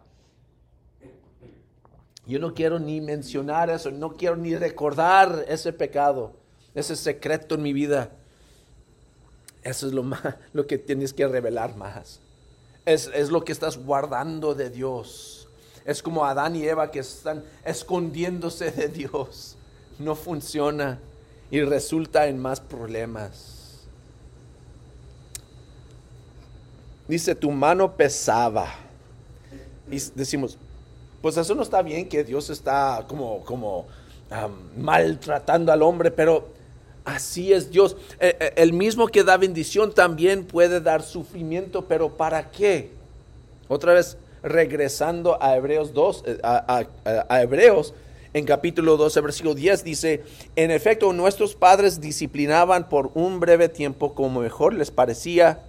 Yo 2.27 2.39
no 2.39 2.55
quiero 2.55 2.79
ni 2.79 3.01
mencionar 3.01 3.71
eso, 3.71 3.91
no 3.91 4.13
quiero 4.13 4.37
ni 4.37 4.55
recordar 4.55 5.45
ese 5.49 5.73
pecado, 5.73 6.37
ese 6.75 6.95
secreto 6.95 7.57
en 7.57 7.63
mi 7.63 7.73
vida. 7.73 8.13
Eso 9.67 9.89
es 9.89 9.93
lo, 9.93 10.05
más, 10.05 10.23
lo 10.53 10.67
que 10.67 10.79
tienes 10.79 11.13
que 11.13 11.27
revelar 11.27 11.77
más. 11.77 12.21
Es, 12.85 13.11
es 13.13 13.31
lo 13.31 13.45
que 13.45 13.51
estás 13.51 13.77
guardando 13.77 14.55
de 14.55 14.71
Dios. 14.71 15.49
Es 15.85 16.03
como 16.03 16.25
Adán 16.25 16.55
y 16.55 16.65
Eva 16.65 16.91
que 16.91 17.01
están 17.01 17.45
escondiéndose 17.65 18.71
de 18.71 18.89
Dios. 18.89 19.57
No 19.99 20.15
funciona 20.15 21.01
y 21.51 21.63
resulta 21.63 22.29
en 22.29 22.39
más 22.39 22.61
problemas. 22.61 23.87
Dice, 27.09 27.35
tu 27.35 27.51
mano 27.51 27.97
pesaba. 27.97 28.69
Y 29.91 29.99
decimos, 30.15 30.59
pues 31.23 31.37
eso 31.37 31.57
no 31.57 31.63
está 31.63 31.83
bien 31.83 32.09
que 32.09 32.23
Dios 32.23 32.51
está 32.51 33.05
como, 33.09 33.45
como 33.45 33.87
maltratando 34.77 35.73
al 35.73 35.83
hombre, 35.83 36.13
pero 36.13 36.56
Así 37.07 37.53
es 37.53 37.71
Dios. 37.71 37.97
Eh, 38.19 38.37
eh, 38.41 38.53
el 38.57 38.73
mismo 38.73 39.07
que 39.07 39.23
da 39.23 39.37
bendición 39.37 39.95
también 39.95 40.45
puede 40.45 40.81
dar 40.81 41.05
sufrimiento, 41.05 41.85
pero 41.85 42.11
¿para 42.11 42.51
qué? 42.51 42.91
Otra 43.69 43.95
vez, 43.95 44.19
regresando 44.43 45.41
a 45.41 45.55
Hebreos 45.55 45.95
2, 45.95 46.25
eh, 46.27 46.39
a, 46.43 47.41
Hebreos, 47.41 47.95
en 48.35 48.45
capítulo 48.45 48.97
12, 48.97 49.21
versículo 49.21 49.55
10, 49.55 49.85
dice, 49.85 50.25
en 50.57 50.73
efecto, 50.73 51.13
nuestros 51.13 51.55
padres 51.55 52.01
disciplinaban 52.01 52.89
por 52.89 53.13
un 53.15 53.39
breve 53.39 53.69
tiempo 53.69 54.13
como 54.13 54.41
mejor 54.41 54.75
les 54.75 54.91
parecía, 54.91 55.61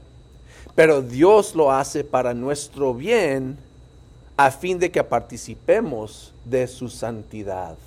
pero 0.74 1.04
Dios 1.04 1.54
lo 1.54 1.72
hace 1.72 2.04
para 2.04 2.34
nuestro 2.34 2.96
bien, 2.96 3.60
a 4.38 4.50
fin 4.50 4.80
de 4.80 4.90
que 4.90 5.04
participemos 5.04 6.34
de 6.46 6.66
su 6.66 6.90
santidad 6.90 7.78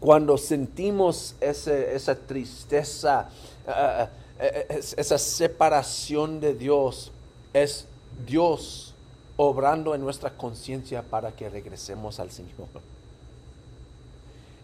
cuando 0.00 0.38
sentimos 0.38 1.34
esa 1.40 2.14
tristeza, 2.14 3.28
eh, 3.66 4.06
eh, 4.38 4.66
eh, 4.68 4.80
esa 4.96 5.18
separación 5.18 6.40
de 6.40 6.54
Dios, 6.54 7.10
es 7.52 7.86
Dios 8.26 8.94
obrando 9.36 9.94
en 9.94 10.00
nuestra 10.00 10.30
conciencia 10.36 11.02
para 11.02 11.32
que 11.32 11.48
regresemos 11.48 12.20
al 12.20 12.30
Señor. 12.30 12.68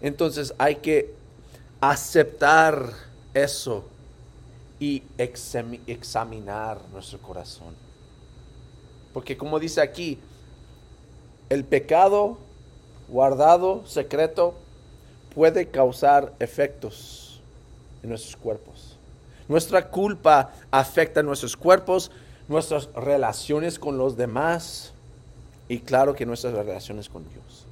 Entonces 0.00 0.54
hay 0.58 0.76
que 0.76 1.14
aceptar 1.80 2.92
eso 3.32 3.84
y 4.78 5.02
examinar 5.18 6.80
nuestro 6.92 7.18
corazón. 7.20 7.74
Porque 9.12 9.36
como 9.36 9.58
dice 9.58 9.80
aquí, 9.80 10.18
el 11.48 11.64
pecado 11.64 12.38
guardado, 13.08 13.86
secreto, 13.86 14.54
puede 15.34 15.66
causar 15.66 16.32
efectos 16.38 17.40
en 18.02 18.10
nuestros 18.10 18.36
cuerpos. 18.36 18.96
Nuestra 19.48 19.88
culpa 19.88 20.52
afecta 20.70 21.22
nuestros 21.22 21.56
cuerpos, 21.56 22.10
nuestras 22.48 22.88
relaciones 22.94 23.78
con 23.78 23.98
los 23.98 24.16
demás 24.16 24.92
y 25.68 25.78
claro 25.78 26.14
que 26.14 26.26
nuestras 26.26 26.54
relaciones 26.54 27.08
con 27.08 27.24
Dios. 27.24 27.66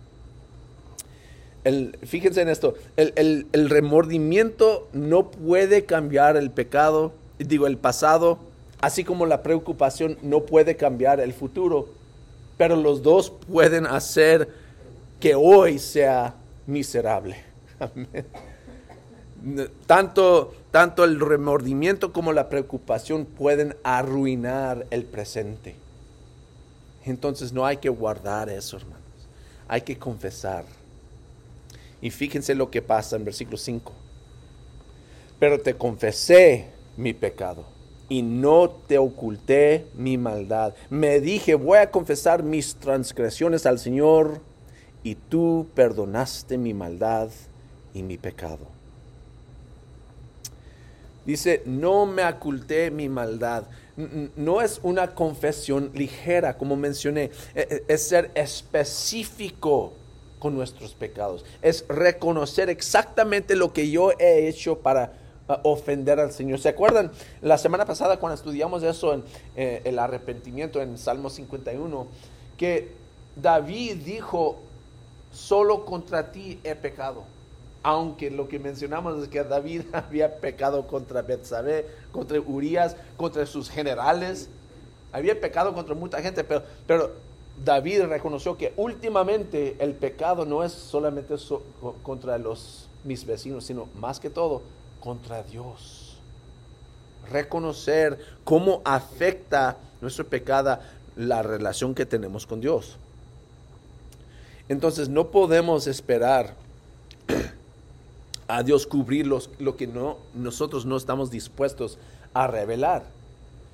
fíjense 2.04 2.42
en 2.42 2.48
esto, 2.48 2.74
el, 2.96 3.46
remordimiento 3.52 4.88
no 4.92 5.30
puede 5.30 5.84
cambiar 5.84 6.36
el 6.36 6.50
pecado, 6.50 7.12
digo 7.38 7.66
el 7.66 7.78
pasado, 7.78 8.38
así 8.80 9.04
como 9.04 9.26
la 9.26 9.42
preocupación 9.42 10.18
no 10.22 10.40
puede 10.40 10.76
cambiar 10.76 11.20
el 11.20 11.32
futuro, 11.32 11.88
pero 12.58 12.76
los 12.76 13.02
dos 13.02 13.30
pueden 13.30 13.86
hacer 13.86 14.48
que 15.20 15.34
hoy 15.34 15.78
sea 15.78 16.34
miserable. 16.66 17.51
Tanto, 19.86 20.54
tanto 20.70 21.04
el 21.04 21.18
remordimiento 21.18 22.12
como 22.12 22.32
la 22.32 22.48
preocupación 22.48 23.26
pueden 23.26 23.74
arruinar 23.82 24.86
el 24.90 25.04
presente. 25.04 25.74
Entonces 27.04 27.52
no 27.52 27.66
hay 27.66 27.78
que 27.78 27.88
guardar 27.88 28.48
eso, 28.48 28.76
hermanos. 28.76 29.02
Hay 29.66 29.80
que 29.80 29.98
confesar. 29.98 30.64
Y 32.00 32.10
fíjense 32.10 32.54
lo 32.54 32.70
que 32.70 32.82
pasa 32.82 33.16
en 33.16 33.24
versículo 33.24 33.56
5. 33.56 33.92
Pero 35.40 35.60
te 35.60 35.74
confesé 35.74 36.68
mi 36.96 37.12
pecado 37.12 37.64
y 38.08 38.22
no 38.22 38.70
te 38.70 38.98
oculté 38.98 39.86
mi 39.94 40.18
maldad. 40.18 40.74
Me 40.88 41.18
dije, 41.18 41.54
voy 41.54 41.78
a 41.78 41.90
confesar 41.90 42.44
mis 42.44 42.76
transgresiones 42.76 43.66
al 43.66 43.80
Señor 43.80 44.40
y 45.02 45.16
tú 45.16 45.66
perdonaste 45.74 46.58
mi 46.58 46.74
maldad 46.74 47.30
y 47.94 48.02
mi 48.02 48.18
pecado. 48.18 48.66
Dice, 51.24 51.62
no 51.66 52.06
me 52.06 52.24
oculté 52.24 52.90
mi 52.90 53.08
maldad. 53.08 53.64
No 54.36 54.60
es 54.60 54.80
una 54.82 55.14
confesión 55.14 55.90
ligera, 55.94 56.56
como 56.56 56.76
mencioné, 56.76 57.30
e, 57.54 57.60
e, 57.60 57.84
es 57.88 58.02
ser 58.08 58.30
específico 58.34 59.92
con 60.38 60.54
nuestros 60.54 60.94
pecados. 60.94 61.44
Es 61.60 61.84
reconocer 61.88 62.70
exactamente 62.70 63.54
lo 63.54 63.72
que 63.72 63.90
yo 63.90 64.10
he 64.18 64.48
hecho 64.48 64.78
para 64.78 65.12
uh, 65.48 65.68
ofender 65.68 66.18
al 66.18 66.32
Señor. 66.32 66.58
¿Se 66.58 66.70
acuerdan 66.70 67.12
la 67.42 67.58
semana 67.58 67.84
pasada 67.84 68.18
cuando 68.18 68.34
estudiamos 68.34 68.82
eso 68.82 69.14
en 69.14 69.24
eh, 69.54 69.82
el 69.84 69.98
arrepentimiento 69.98 70.82
en 70.82 70.98
Salmo 70.98 71.30
51? 71.30 72.06
Que 72.56 72.88
David 73.36 73.98
dijo, 74.04 74.58
solo 75.32 75.84
contra 75.84 76.32
ti 76.32 76.58
he 76.64 76.74
pecado 76.74 77.24
aunque 77.82 78.30
lo 78.30 78.48
que 78.48 78.58
mencionamos 78.58 79.22
es 79.22 79.28
que 79.28 79.42
David 79.42 79.82
había 79.92 80.36
pecado 80.36 80.86
contra 80.86 81.22
Betsabé, 81.22 81.86
contra 82.12 82.40
Urias, 82.40 82.96
contra 83.16 83.46
sus 83.46 83.68
generales, 83.70 84.48
había 85.12 85.38
pecado 85.40 85.74
contra 85.74 85.94
mucha 85.94 86.22
gente, 86.22 86.42
pero, 86.44 86.62
pero 86.86 87.10
David 87.62 88.04
reconoció 88.04 88.56
que 88.56 88.72
últimamente 88.76 89.76
el 89.78 89.94
pecado 89.94 90.46
no 90.46 90.64
es 90.64 90.72
solamente 90.72 91.34
contra 92.02 92.38
los, 92.38 92.88
mis 93.04 93.26
vecinos, 93.26 93.64
sino 93.64 93.88
más 93.98 94.18
que 94.18 94.30
todo 94.30 94.62
contra 95.00 95.42
Dios. 95.42 96.16
Reconocer 97.30 98.18
cómo 98.44 98.80
afecta 98.84 99.76
nuestro 100.00 100.26
pecado 100.26 100.78
la 101.14 101.42
relación 101.42 101.94
que 101.94 102.06
tenemos 102.06 102.46
con 102.46 102.60
Dios. 102.60 102.96
Entonces 104.68 105.08
no 105.08 105.28
podemos 105.28 105.86
esperar 105.86 106.54
a 108.52 108.62
Dios 108.62 108.86
cubrir 108.86 109.26
lo 109.26 109.76
que 109.76 109.86
no, 109.86 110.18
nosotros 110.34 110.84
no 110.84 110.98
estamos 110.98 111.30
dispuestos 111.30 111.98
a 112.34 112.46
revelar. 112.46 113.02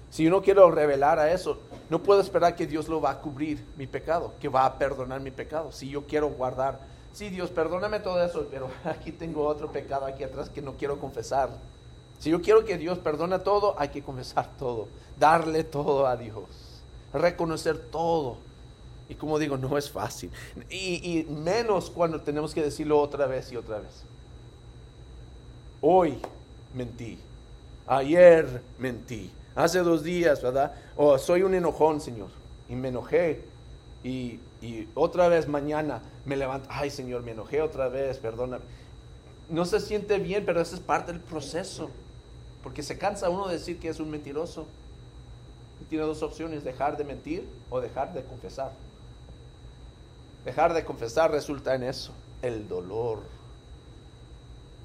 Si 0.08 0.22
yo 0.22 0.30
no 0.30 0.40
quiero 0.40 0.70
revelar 0.70 1.18
a 1.18 1.32
eso, 1.32 1.58
no 1.90 2.00
puedo 2.00 2.20
esperar 2.20 2.54
que 2.54 2.68
Dios 2.68 2.86
lo 2.86 3.00
va 3.00 3.10
a 3.10 3.20
cubrir 3.20 3.64
mi 3.76 3.88
pecado, 3.88 4.34
que 4.40 4.48
va 4.48 4.64
a 4.64 4.78
perdonar 4.78 5.20
mi 5.20 5.32
pecado. 5.32 5.72
Si 5.72 5.88
yo 5.88 6.04
quiero 6.06 6.28
guardar, 6.28 6.78
sí, 7.12 7.28
Dios, 7.28 7.50
perdóname 7.50 7.98
todo 7.98 8.22
eso, 8.24 8.46
pero 8.52 8.70
aquí 8.84 9.10
tengo 9.10 9.48
otro 9.48 9.72
pecado 9.72 10.06
aquí 10.06 10.22
atrás 10.22 10.48
que 10.48 10.62
no 10.62 10.74
quiero 10.74 11.00
confesar. 11.00 11.50
Si 12.20 12.30
yo 12.30 12.40
quiero 12.40 12.64
que 12.64 12.78
Dios 12.78 12.98
perdone 12.98 13.40
todo, 13.40 13.74
hay 13.80 13.88
que 13.88 14.02
confesar 14.02 14.48
todo, 14.60 14.86
darle 15.18 15.64
todo 15.64 16.06
a 16.06 16.16
Dios, 16.16 16.46
reconocer 17.12 17.78
todo. 17.90 18.36
Y 19.08 19.16
como 19.16 19.40
digo, 19.40 19.56
no 19.56 19.76
es 19.76 19.90
fácil. 19.90 20.30
Y 20.70 21.26
menos 21.28 21.90
cuando 21.90 22.20
tenemos 22.20 22.54
que 22.54 22.62
decirlo 22.62 23.00
otra 23.00 23.26
vez 23.26 23.50
y 23.50 23.56
otra 23.56 23.80
vez. 23.80 24.04
Hoy 25.80 26.18
mentí. 26.74 27.18
Ayer 27.86 28.62
mentí 28.78 29.30
hace 29.54 29.80
dos 29.80 30.02
días, 30.02 30.42
¿verdad? 30.42 30.74
O 30.96 31.18
soy 31.18 31.42
un 31.42 31.54
enojón, 31.54 32.00
Señor, 32.00 32.28
y 32.68 32.74
me 32.74 32.88
enojé. 32.88 33.44
Y, 34.04 34.40
otra 34.94 35.28
vez 35.28 35.46
mañana 35.46 36.02
me 36.24 36.36
levanto, 36.36 36.68
ay 36.70 36.90
Señor, 36.90 37.22
me 37.22 37.30
enojé 37.30 37.62
otra 37.62 37.88
vez, 37.88 38.18
perdóname. 38.18 38.64
No 39.48 39.64
se 39.64 39.78
siente 39.78 40.18
bien, 40.18 40.44
pero 40.44 40.60
eso 40.60 40.74
es 40.74 40.80
parte 40.80 41.12
del 41.12 41.20
proceso. 41.20 41.90
Porque 42.62 42.82
se 42.82 42.98
cansa 42.98 43.30
uno 43.30 43.46
de 43.46 43.54
decir 43.54 43.78
que 43.78 43.88
es 43.88 44.00
un 44.00 44.10
mentiroso. 44.10 44.66
Y 45.80 45.84
tiene 45.84 46.04
dos 46.04 46.22
opciones, 46.22 46.64
dejar 46.64 46.96
de 46.96 47.04
mentir 47.04 47.48
o 47.70 47.80
dejar 47.80 48.12
de 48.12 48.24
confesar. 48.24 48.72
Dejar 50.44 50.74
de 50.74 50.84
confesar 50.84 51.30
resulta 51.30 51.74
en 51.74 51.84
eso, 51.84 52.12
el 52.42 52.68
dolor 52.68 53.20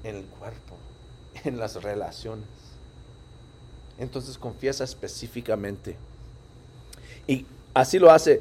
en 0.04 0.16
el 0.16 0.24
cuerpo, 0.24 0.76
en 1.44 1.58
las 1.58 1.82
relaciones 1.82 2.64
entonces 3.98 4.38
confiesa 4.38 4.84
específicamente. 4.84 5.96
Y 7.26 7.46
así 7.72 7.98
lo 7.98 8.10
hace. 8.10 8.40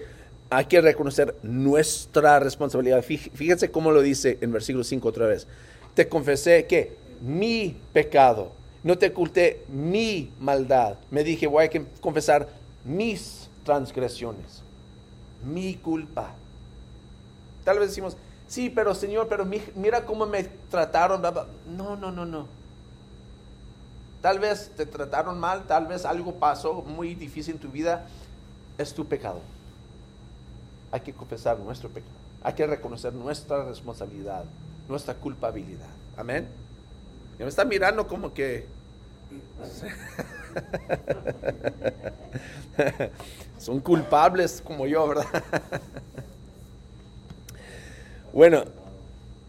Hay 0.49 0.65
que 0.65 0.81
reconocer 0.81 1.35
nuestra 1.41 2.39
responsabilidad. 2.39 3.03
Fíjense 3.03 3.71
cómo 3.71 3.91
lo 3.91 4.01
dice 4.01 4.37
en 4.41 4.51
versículo 4.51 4.83
5 4.83 5.07
otra 5.07 5.27
vez. 5.27 5.47
Te 5.95 6.07
confesé 6.07 6.65
que 6.65 6.95
mi 7.21 7.75
pecado, 7.93 8.51
no 8.83 8.97
te 8.97 9.07
oculté 9.07 9.63
mi 9.67 10.31
maldad. 10.39 10.97
Me 11.09 11.23
dije, 11.23 11.47
voy 11.47 11.65
a 11.65 11.69
confesar 12.01 12.49
mis 12.83 13.47
transgresiones, 13.63 14.61
mi 15.45 15.75
culpa. 15.75 16.35
Tal 17.63 17.79
vez 17.79 17.89
decimos, 17.89 18.17
sí, 18.47 18.69
pero 18.69 18.95
Señor, 18.95 19.27
pero 19.27 19.45
mira 19.75 20.05
cómo 20.05 20.25
me 20.25 20.43
trataron. 20.43 21.21
No, 21.75 21.95
no, 21.95 22.11
no, 22.11 22.25
no. 22.25 22.47
Tal 24.21 24.39
vez 24.39 24.71
te 24.75 24.85
trataron 24.85 25.39
mal, 25.39 25.67
tal 25.67 25.85
vez 25.85 26.05
algo 26.05 26.33
pasó 26.35 26.81
muy 26.81 27.13
difícil 27.13 27.55
en 27.55 27.59
tu 27.59 27.69
vida. 27.69 28.07
Es 28.77 28.93
tu 28.93 29.05
pecado. 29.05 29.41
Hay 30.91 31.01
que 31.01 31.13
confesar 31.13 31.59
nuestro 31.59 31.89
pecado. 31.89 32.13
Hay 32.41 32.53
que 32.53 32.65
reconocer 32.65 33.13
nuestra 33.13 33.65
responsabilidad, 33.65 34.45
nuestra 34.87 35.13
culpabilidad. 35.13 35.89
Amén. 36.17 36.47
Y 37.39 37.43
me 37.43 37.49
están 37.49 37.67
mirando 37.67 38.07
como 38.07 38.33
que... 38.33 38.65
Son 43.59 43.79
culpables 43.79 44.61
como 44.63 44.87
yo, 44.87 45.07
¿verdad? 45.07 45.25
bueno, 48.33 48.65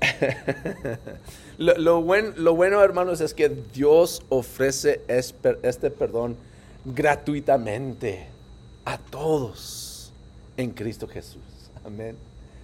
lo, 1.58 2.02
bueno, 2.02 2.82
hermanos, 2.82 3.20
es 3.20 3.34
que 3.34 3.48
Dios 3.48 4.22
ofrece 4.28 5.00
este 5.08 5.90
perdón 5.90 6.36
gratuitamente 6.84 8.26
a 8.84 8.98
todos 8.98 10.12
en 10.56 10.70
Cristo 10.70 11.08
Jesús. 11.08 11.42
Amén. 11.84 12.16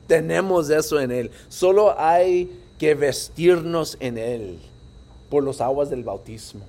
Tenemos 0.07 0.71
eso 0.71 1.01
en 1.01 1.11
Él. 1.11 1.31
Solo 1.49 1.99
hay 1.99 2.51
que 2.79 2.95
vestirnos 2.95 3.97
en 4.01 4.19
Él 4.19 4.59
por 5.31 5.45
los 5.45 5.61
aguas 5.61 5.89
del 5.89 6.03
bautismo, 6.03 6.65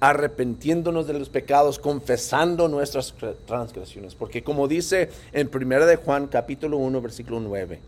arrepentiéndonos 0.00 1.06
de 1.06 1.12
los 1.12 1.28
pecados, 1.28 1.78
confesando 1.78 2.66
nuestras 2.68 3.14
transgresiones. 3.46 4.14
Porque 4.14 4.42
como 4.42 4.66
dice 4.66 5.10
en 5.32 5.50
1 5.54 5.86
de 5.86 5.96
Juan 5.96 6.26
capítulo 6.26 6.78
1 6.78 7.00
versículo 7.00 7.40
9, 7.40 7.80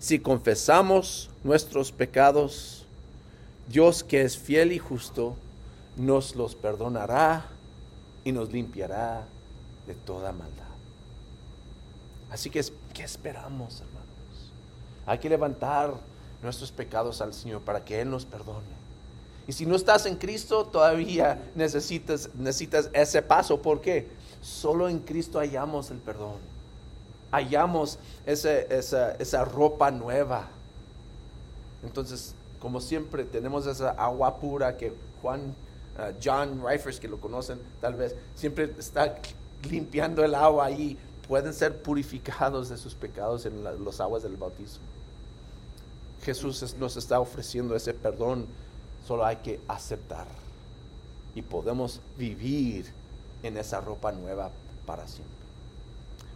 si 0.00 0.18
confesamos 0.18 1.28
nuestros 1.44 1.92
pecados, 1.92 2.86
Dios 3.68 4.02
que 4.02 4.22
es 4.22 4.36
fiel 4.36 4.72
y 4.72 4.78
justo, 4.78 5.36
nos 5.94 6.34
los 6.34 6.54
perdonará 6.54 7.46
y 8.24 8.32
nos 8.32 8.50
limpiará 8.50 9.26
de 9.86 9.94
toda 9.94 10.32
maldad. 10.32 10.64
Así 12.30 12.48
que, 12.48 12.64
¿qué 12.94 13.04
esperamos, 13.04 13.80
hermanos? 13.80 14.52
Hay 15.04 15.18
que 15.18 15.28
levantar 15.28 15.92
nuestros 16.42 16.72
pecados 16.72 17.20
al 17.20 17.34
Señor 17.34 17.60
para 17.60 17.84
que 17.84 18.00
Él 18.00 18.10
nos 18.10 18.24
perdone. 18.24 18.80
Y 19.46 19.52
si 19.52 19.66
no 19.66 19.76
estás 19.76 20.06
en 20.06 20.16
Cristo, 20.16 20.64
todavía 20.64 21.42
necesitas, 21.54 22.30
necesitas 22.34 22.88
ese 22.94 23.20
paso. 23.20 23.60
¿Por 23.60 23.82
qué? 23.82 24.08
Solo 24.40 24.88
en 24.88 25.00
Cristo 25.00 25.40
hallamos 25.40 25.90
el 25.90 25.98
perdón 25.98 26.59
hallamos 27.30 27.98
esa, 28.26 28.60
esa, 28.60 29.44
ropa 29.44 29.90
nueva. 29.90 30.48
Entonces, 31.82 32.34
como 32.60 32.80
siempre, 32.80 33.24
tenemos 33.24 33.66
esa 33.66 33.90
agua 33.90 34.36
pura 34.36 34.76
que 34.76 34.92
Juan, 35.22 35.54
uh, 35.98 36.12
John 36.22 36.62
Reifers, 36.62 37.00
que 37.00 37.08
lo 37.08 37.18
conocen 37.18 37.58
tal 37.80 37.94
vez, 37.94 38.14
siempre 38.34 38.72
está 38.78 39.16
limpiando 39.68 40.24
el 40.24 40.34
agua 40.34 40.66
ahí. 40.66 40.98
Pueden 41.28 41.54
ser 41.54 41.80
purificados 41.80 42.68
de 42.68 42.76
sus 42.76 42.94
pecados 42.94 43.46
en 43.46 43.62
los 43.84 44.00
aguas 44.00 44.22
del 44.22 44.36
bautismo. 44.36 44.84
Jesús 46.22 46.74
nos 46.78 46.96
está 46.96 47.20
ofreciendo 47.20 47.74
ese 47.76 47.94
perdón, 47.94 48.46
solo 49.06 49.24
hay 49.24 49.36
que 49.36 49.60
aceptar. 49.68 50.26
Y 51.34 51.42
podemos 51.42 52.00
vivir 52.18 52.92
en 53.42 53.56
esa 53.56 53.80
ropa 53.80 54.10
nueva 54.10 54.50
para 54.84 55.06
siempre. 55.06 55.39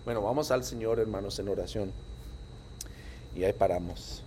Bueno, 0.04 0.20
vamos 0.20 0.50
al 0.50 0.64
Señor, 0.64 0.98
hermanos, 0.98 1.38
en 1.38 1.48
oración. 1.48 1.92
Y 3.34 3.44
ahí 3.44 3.52
paramos. 3.52 4.23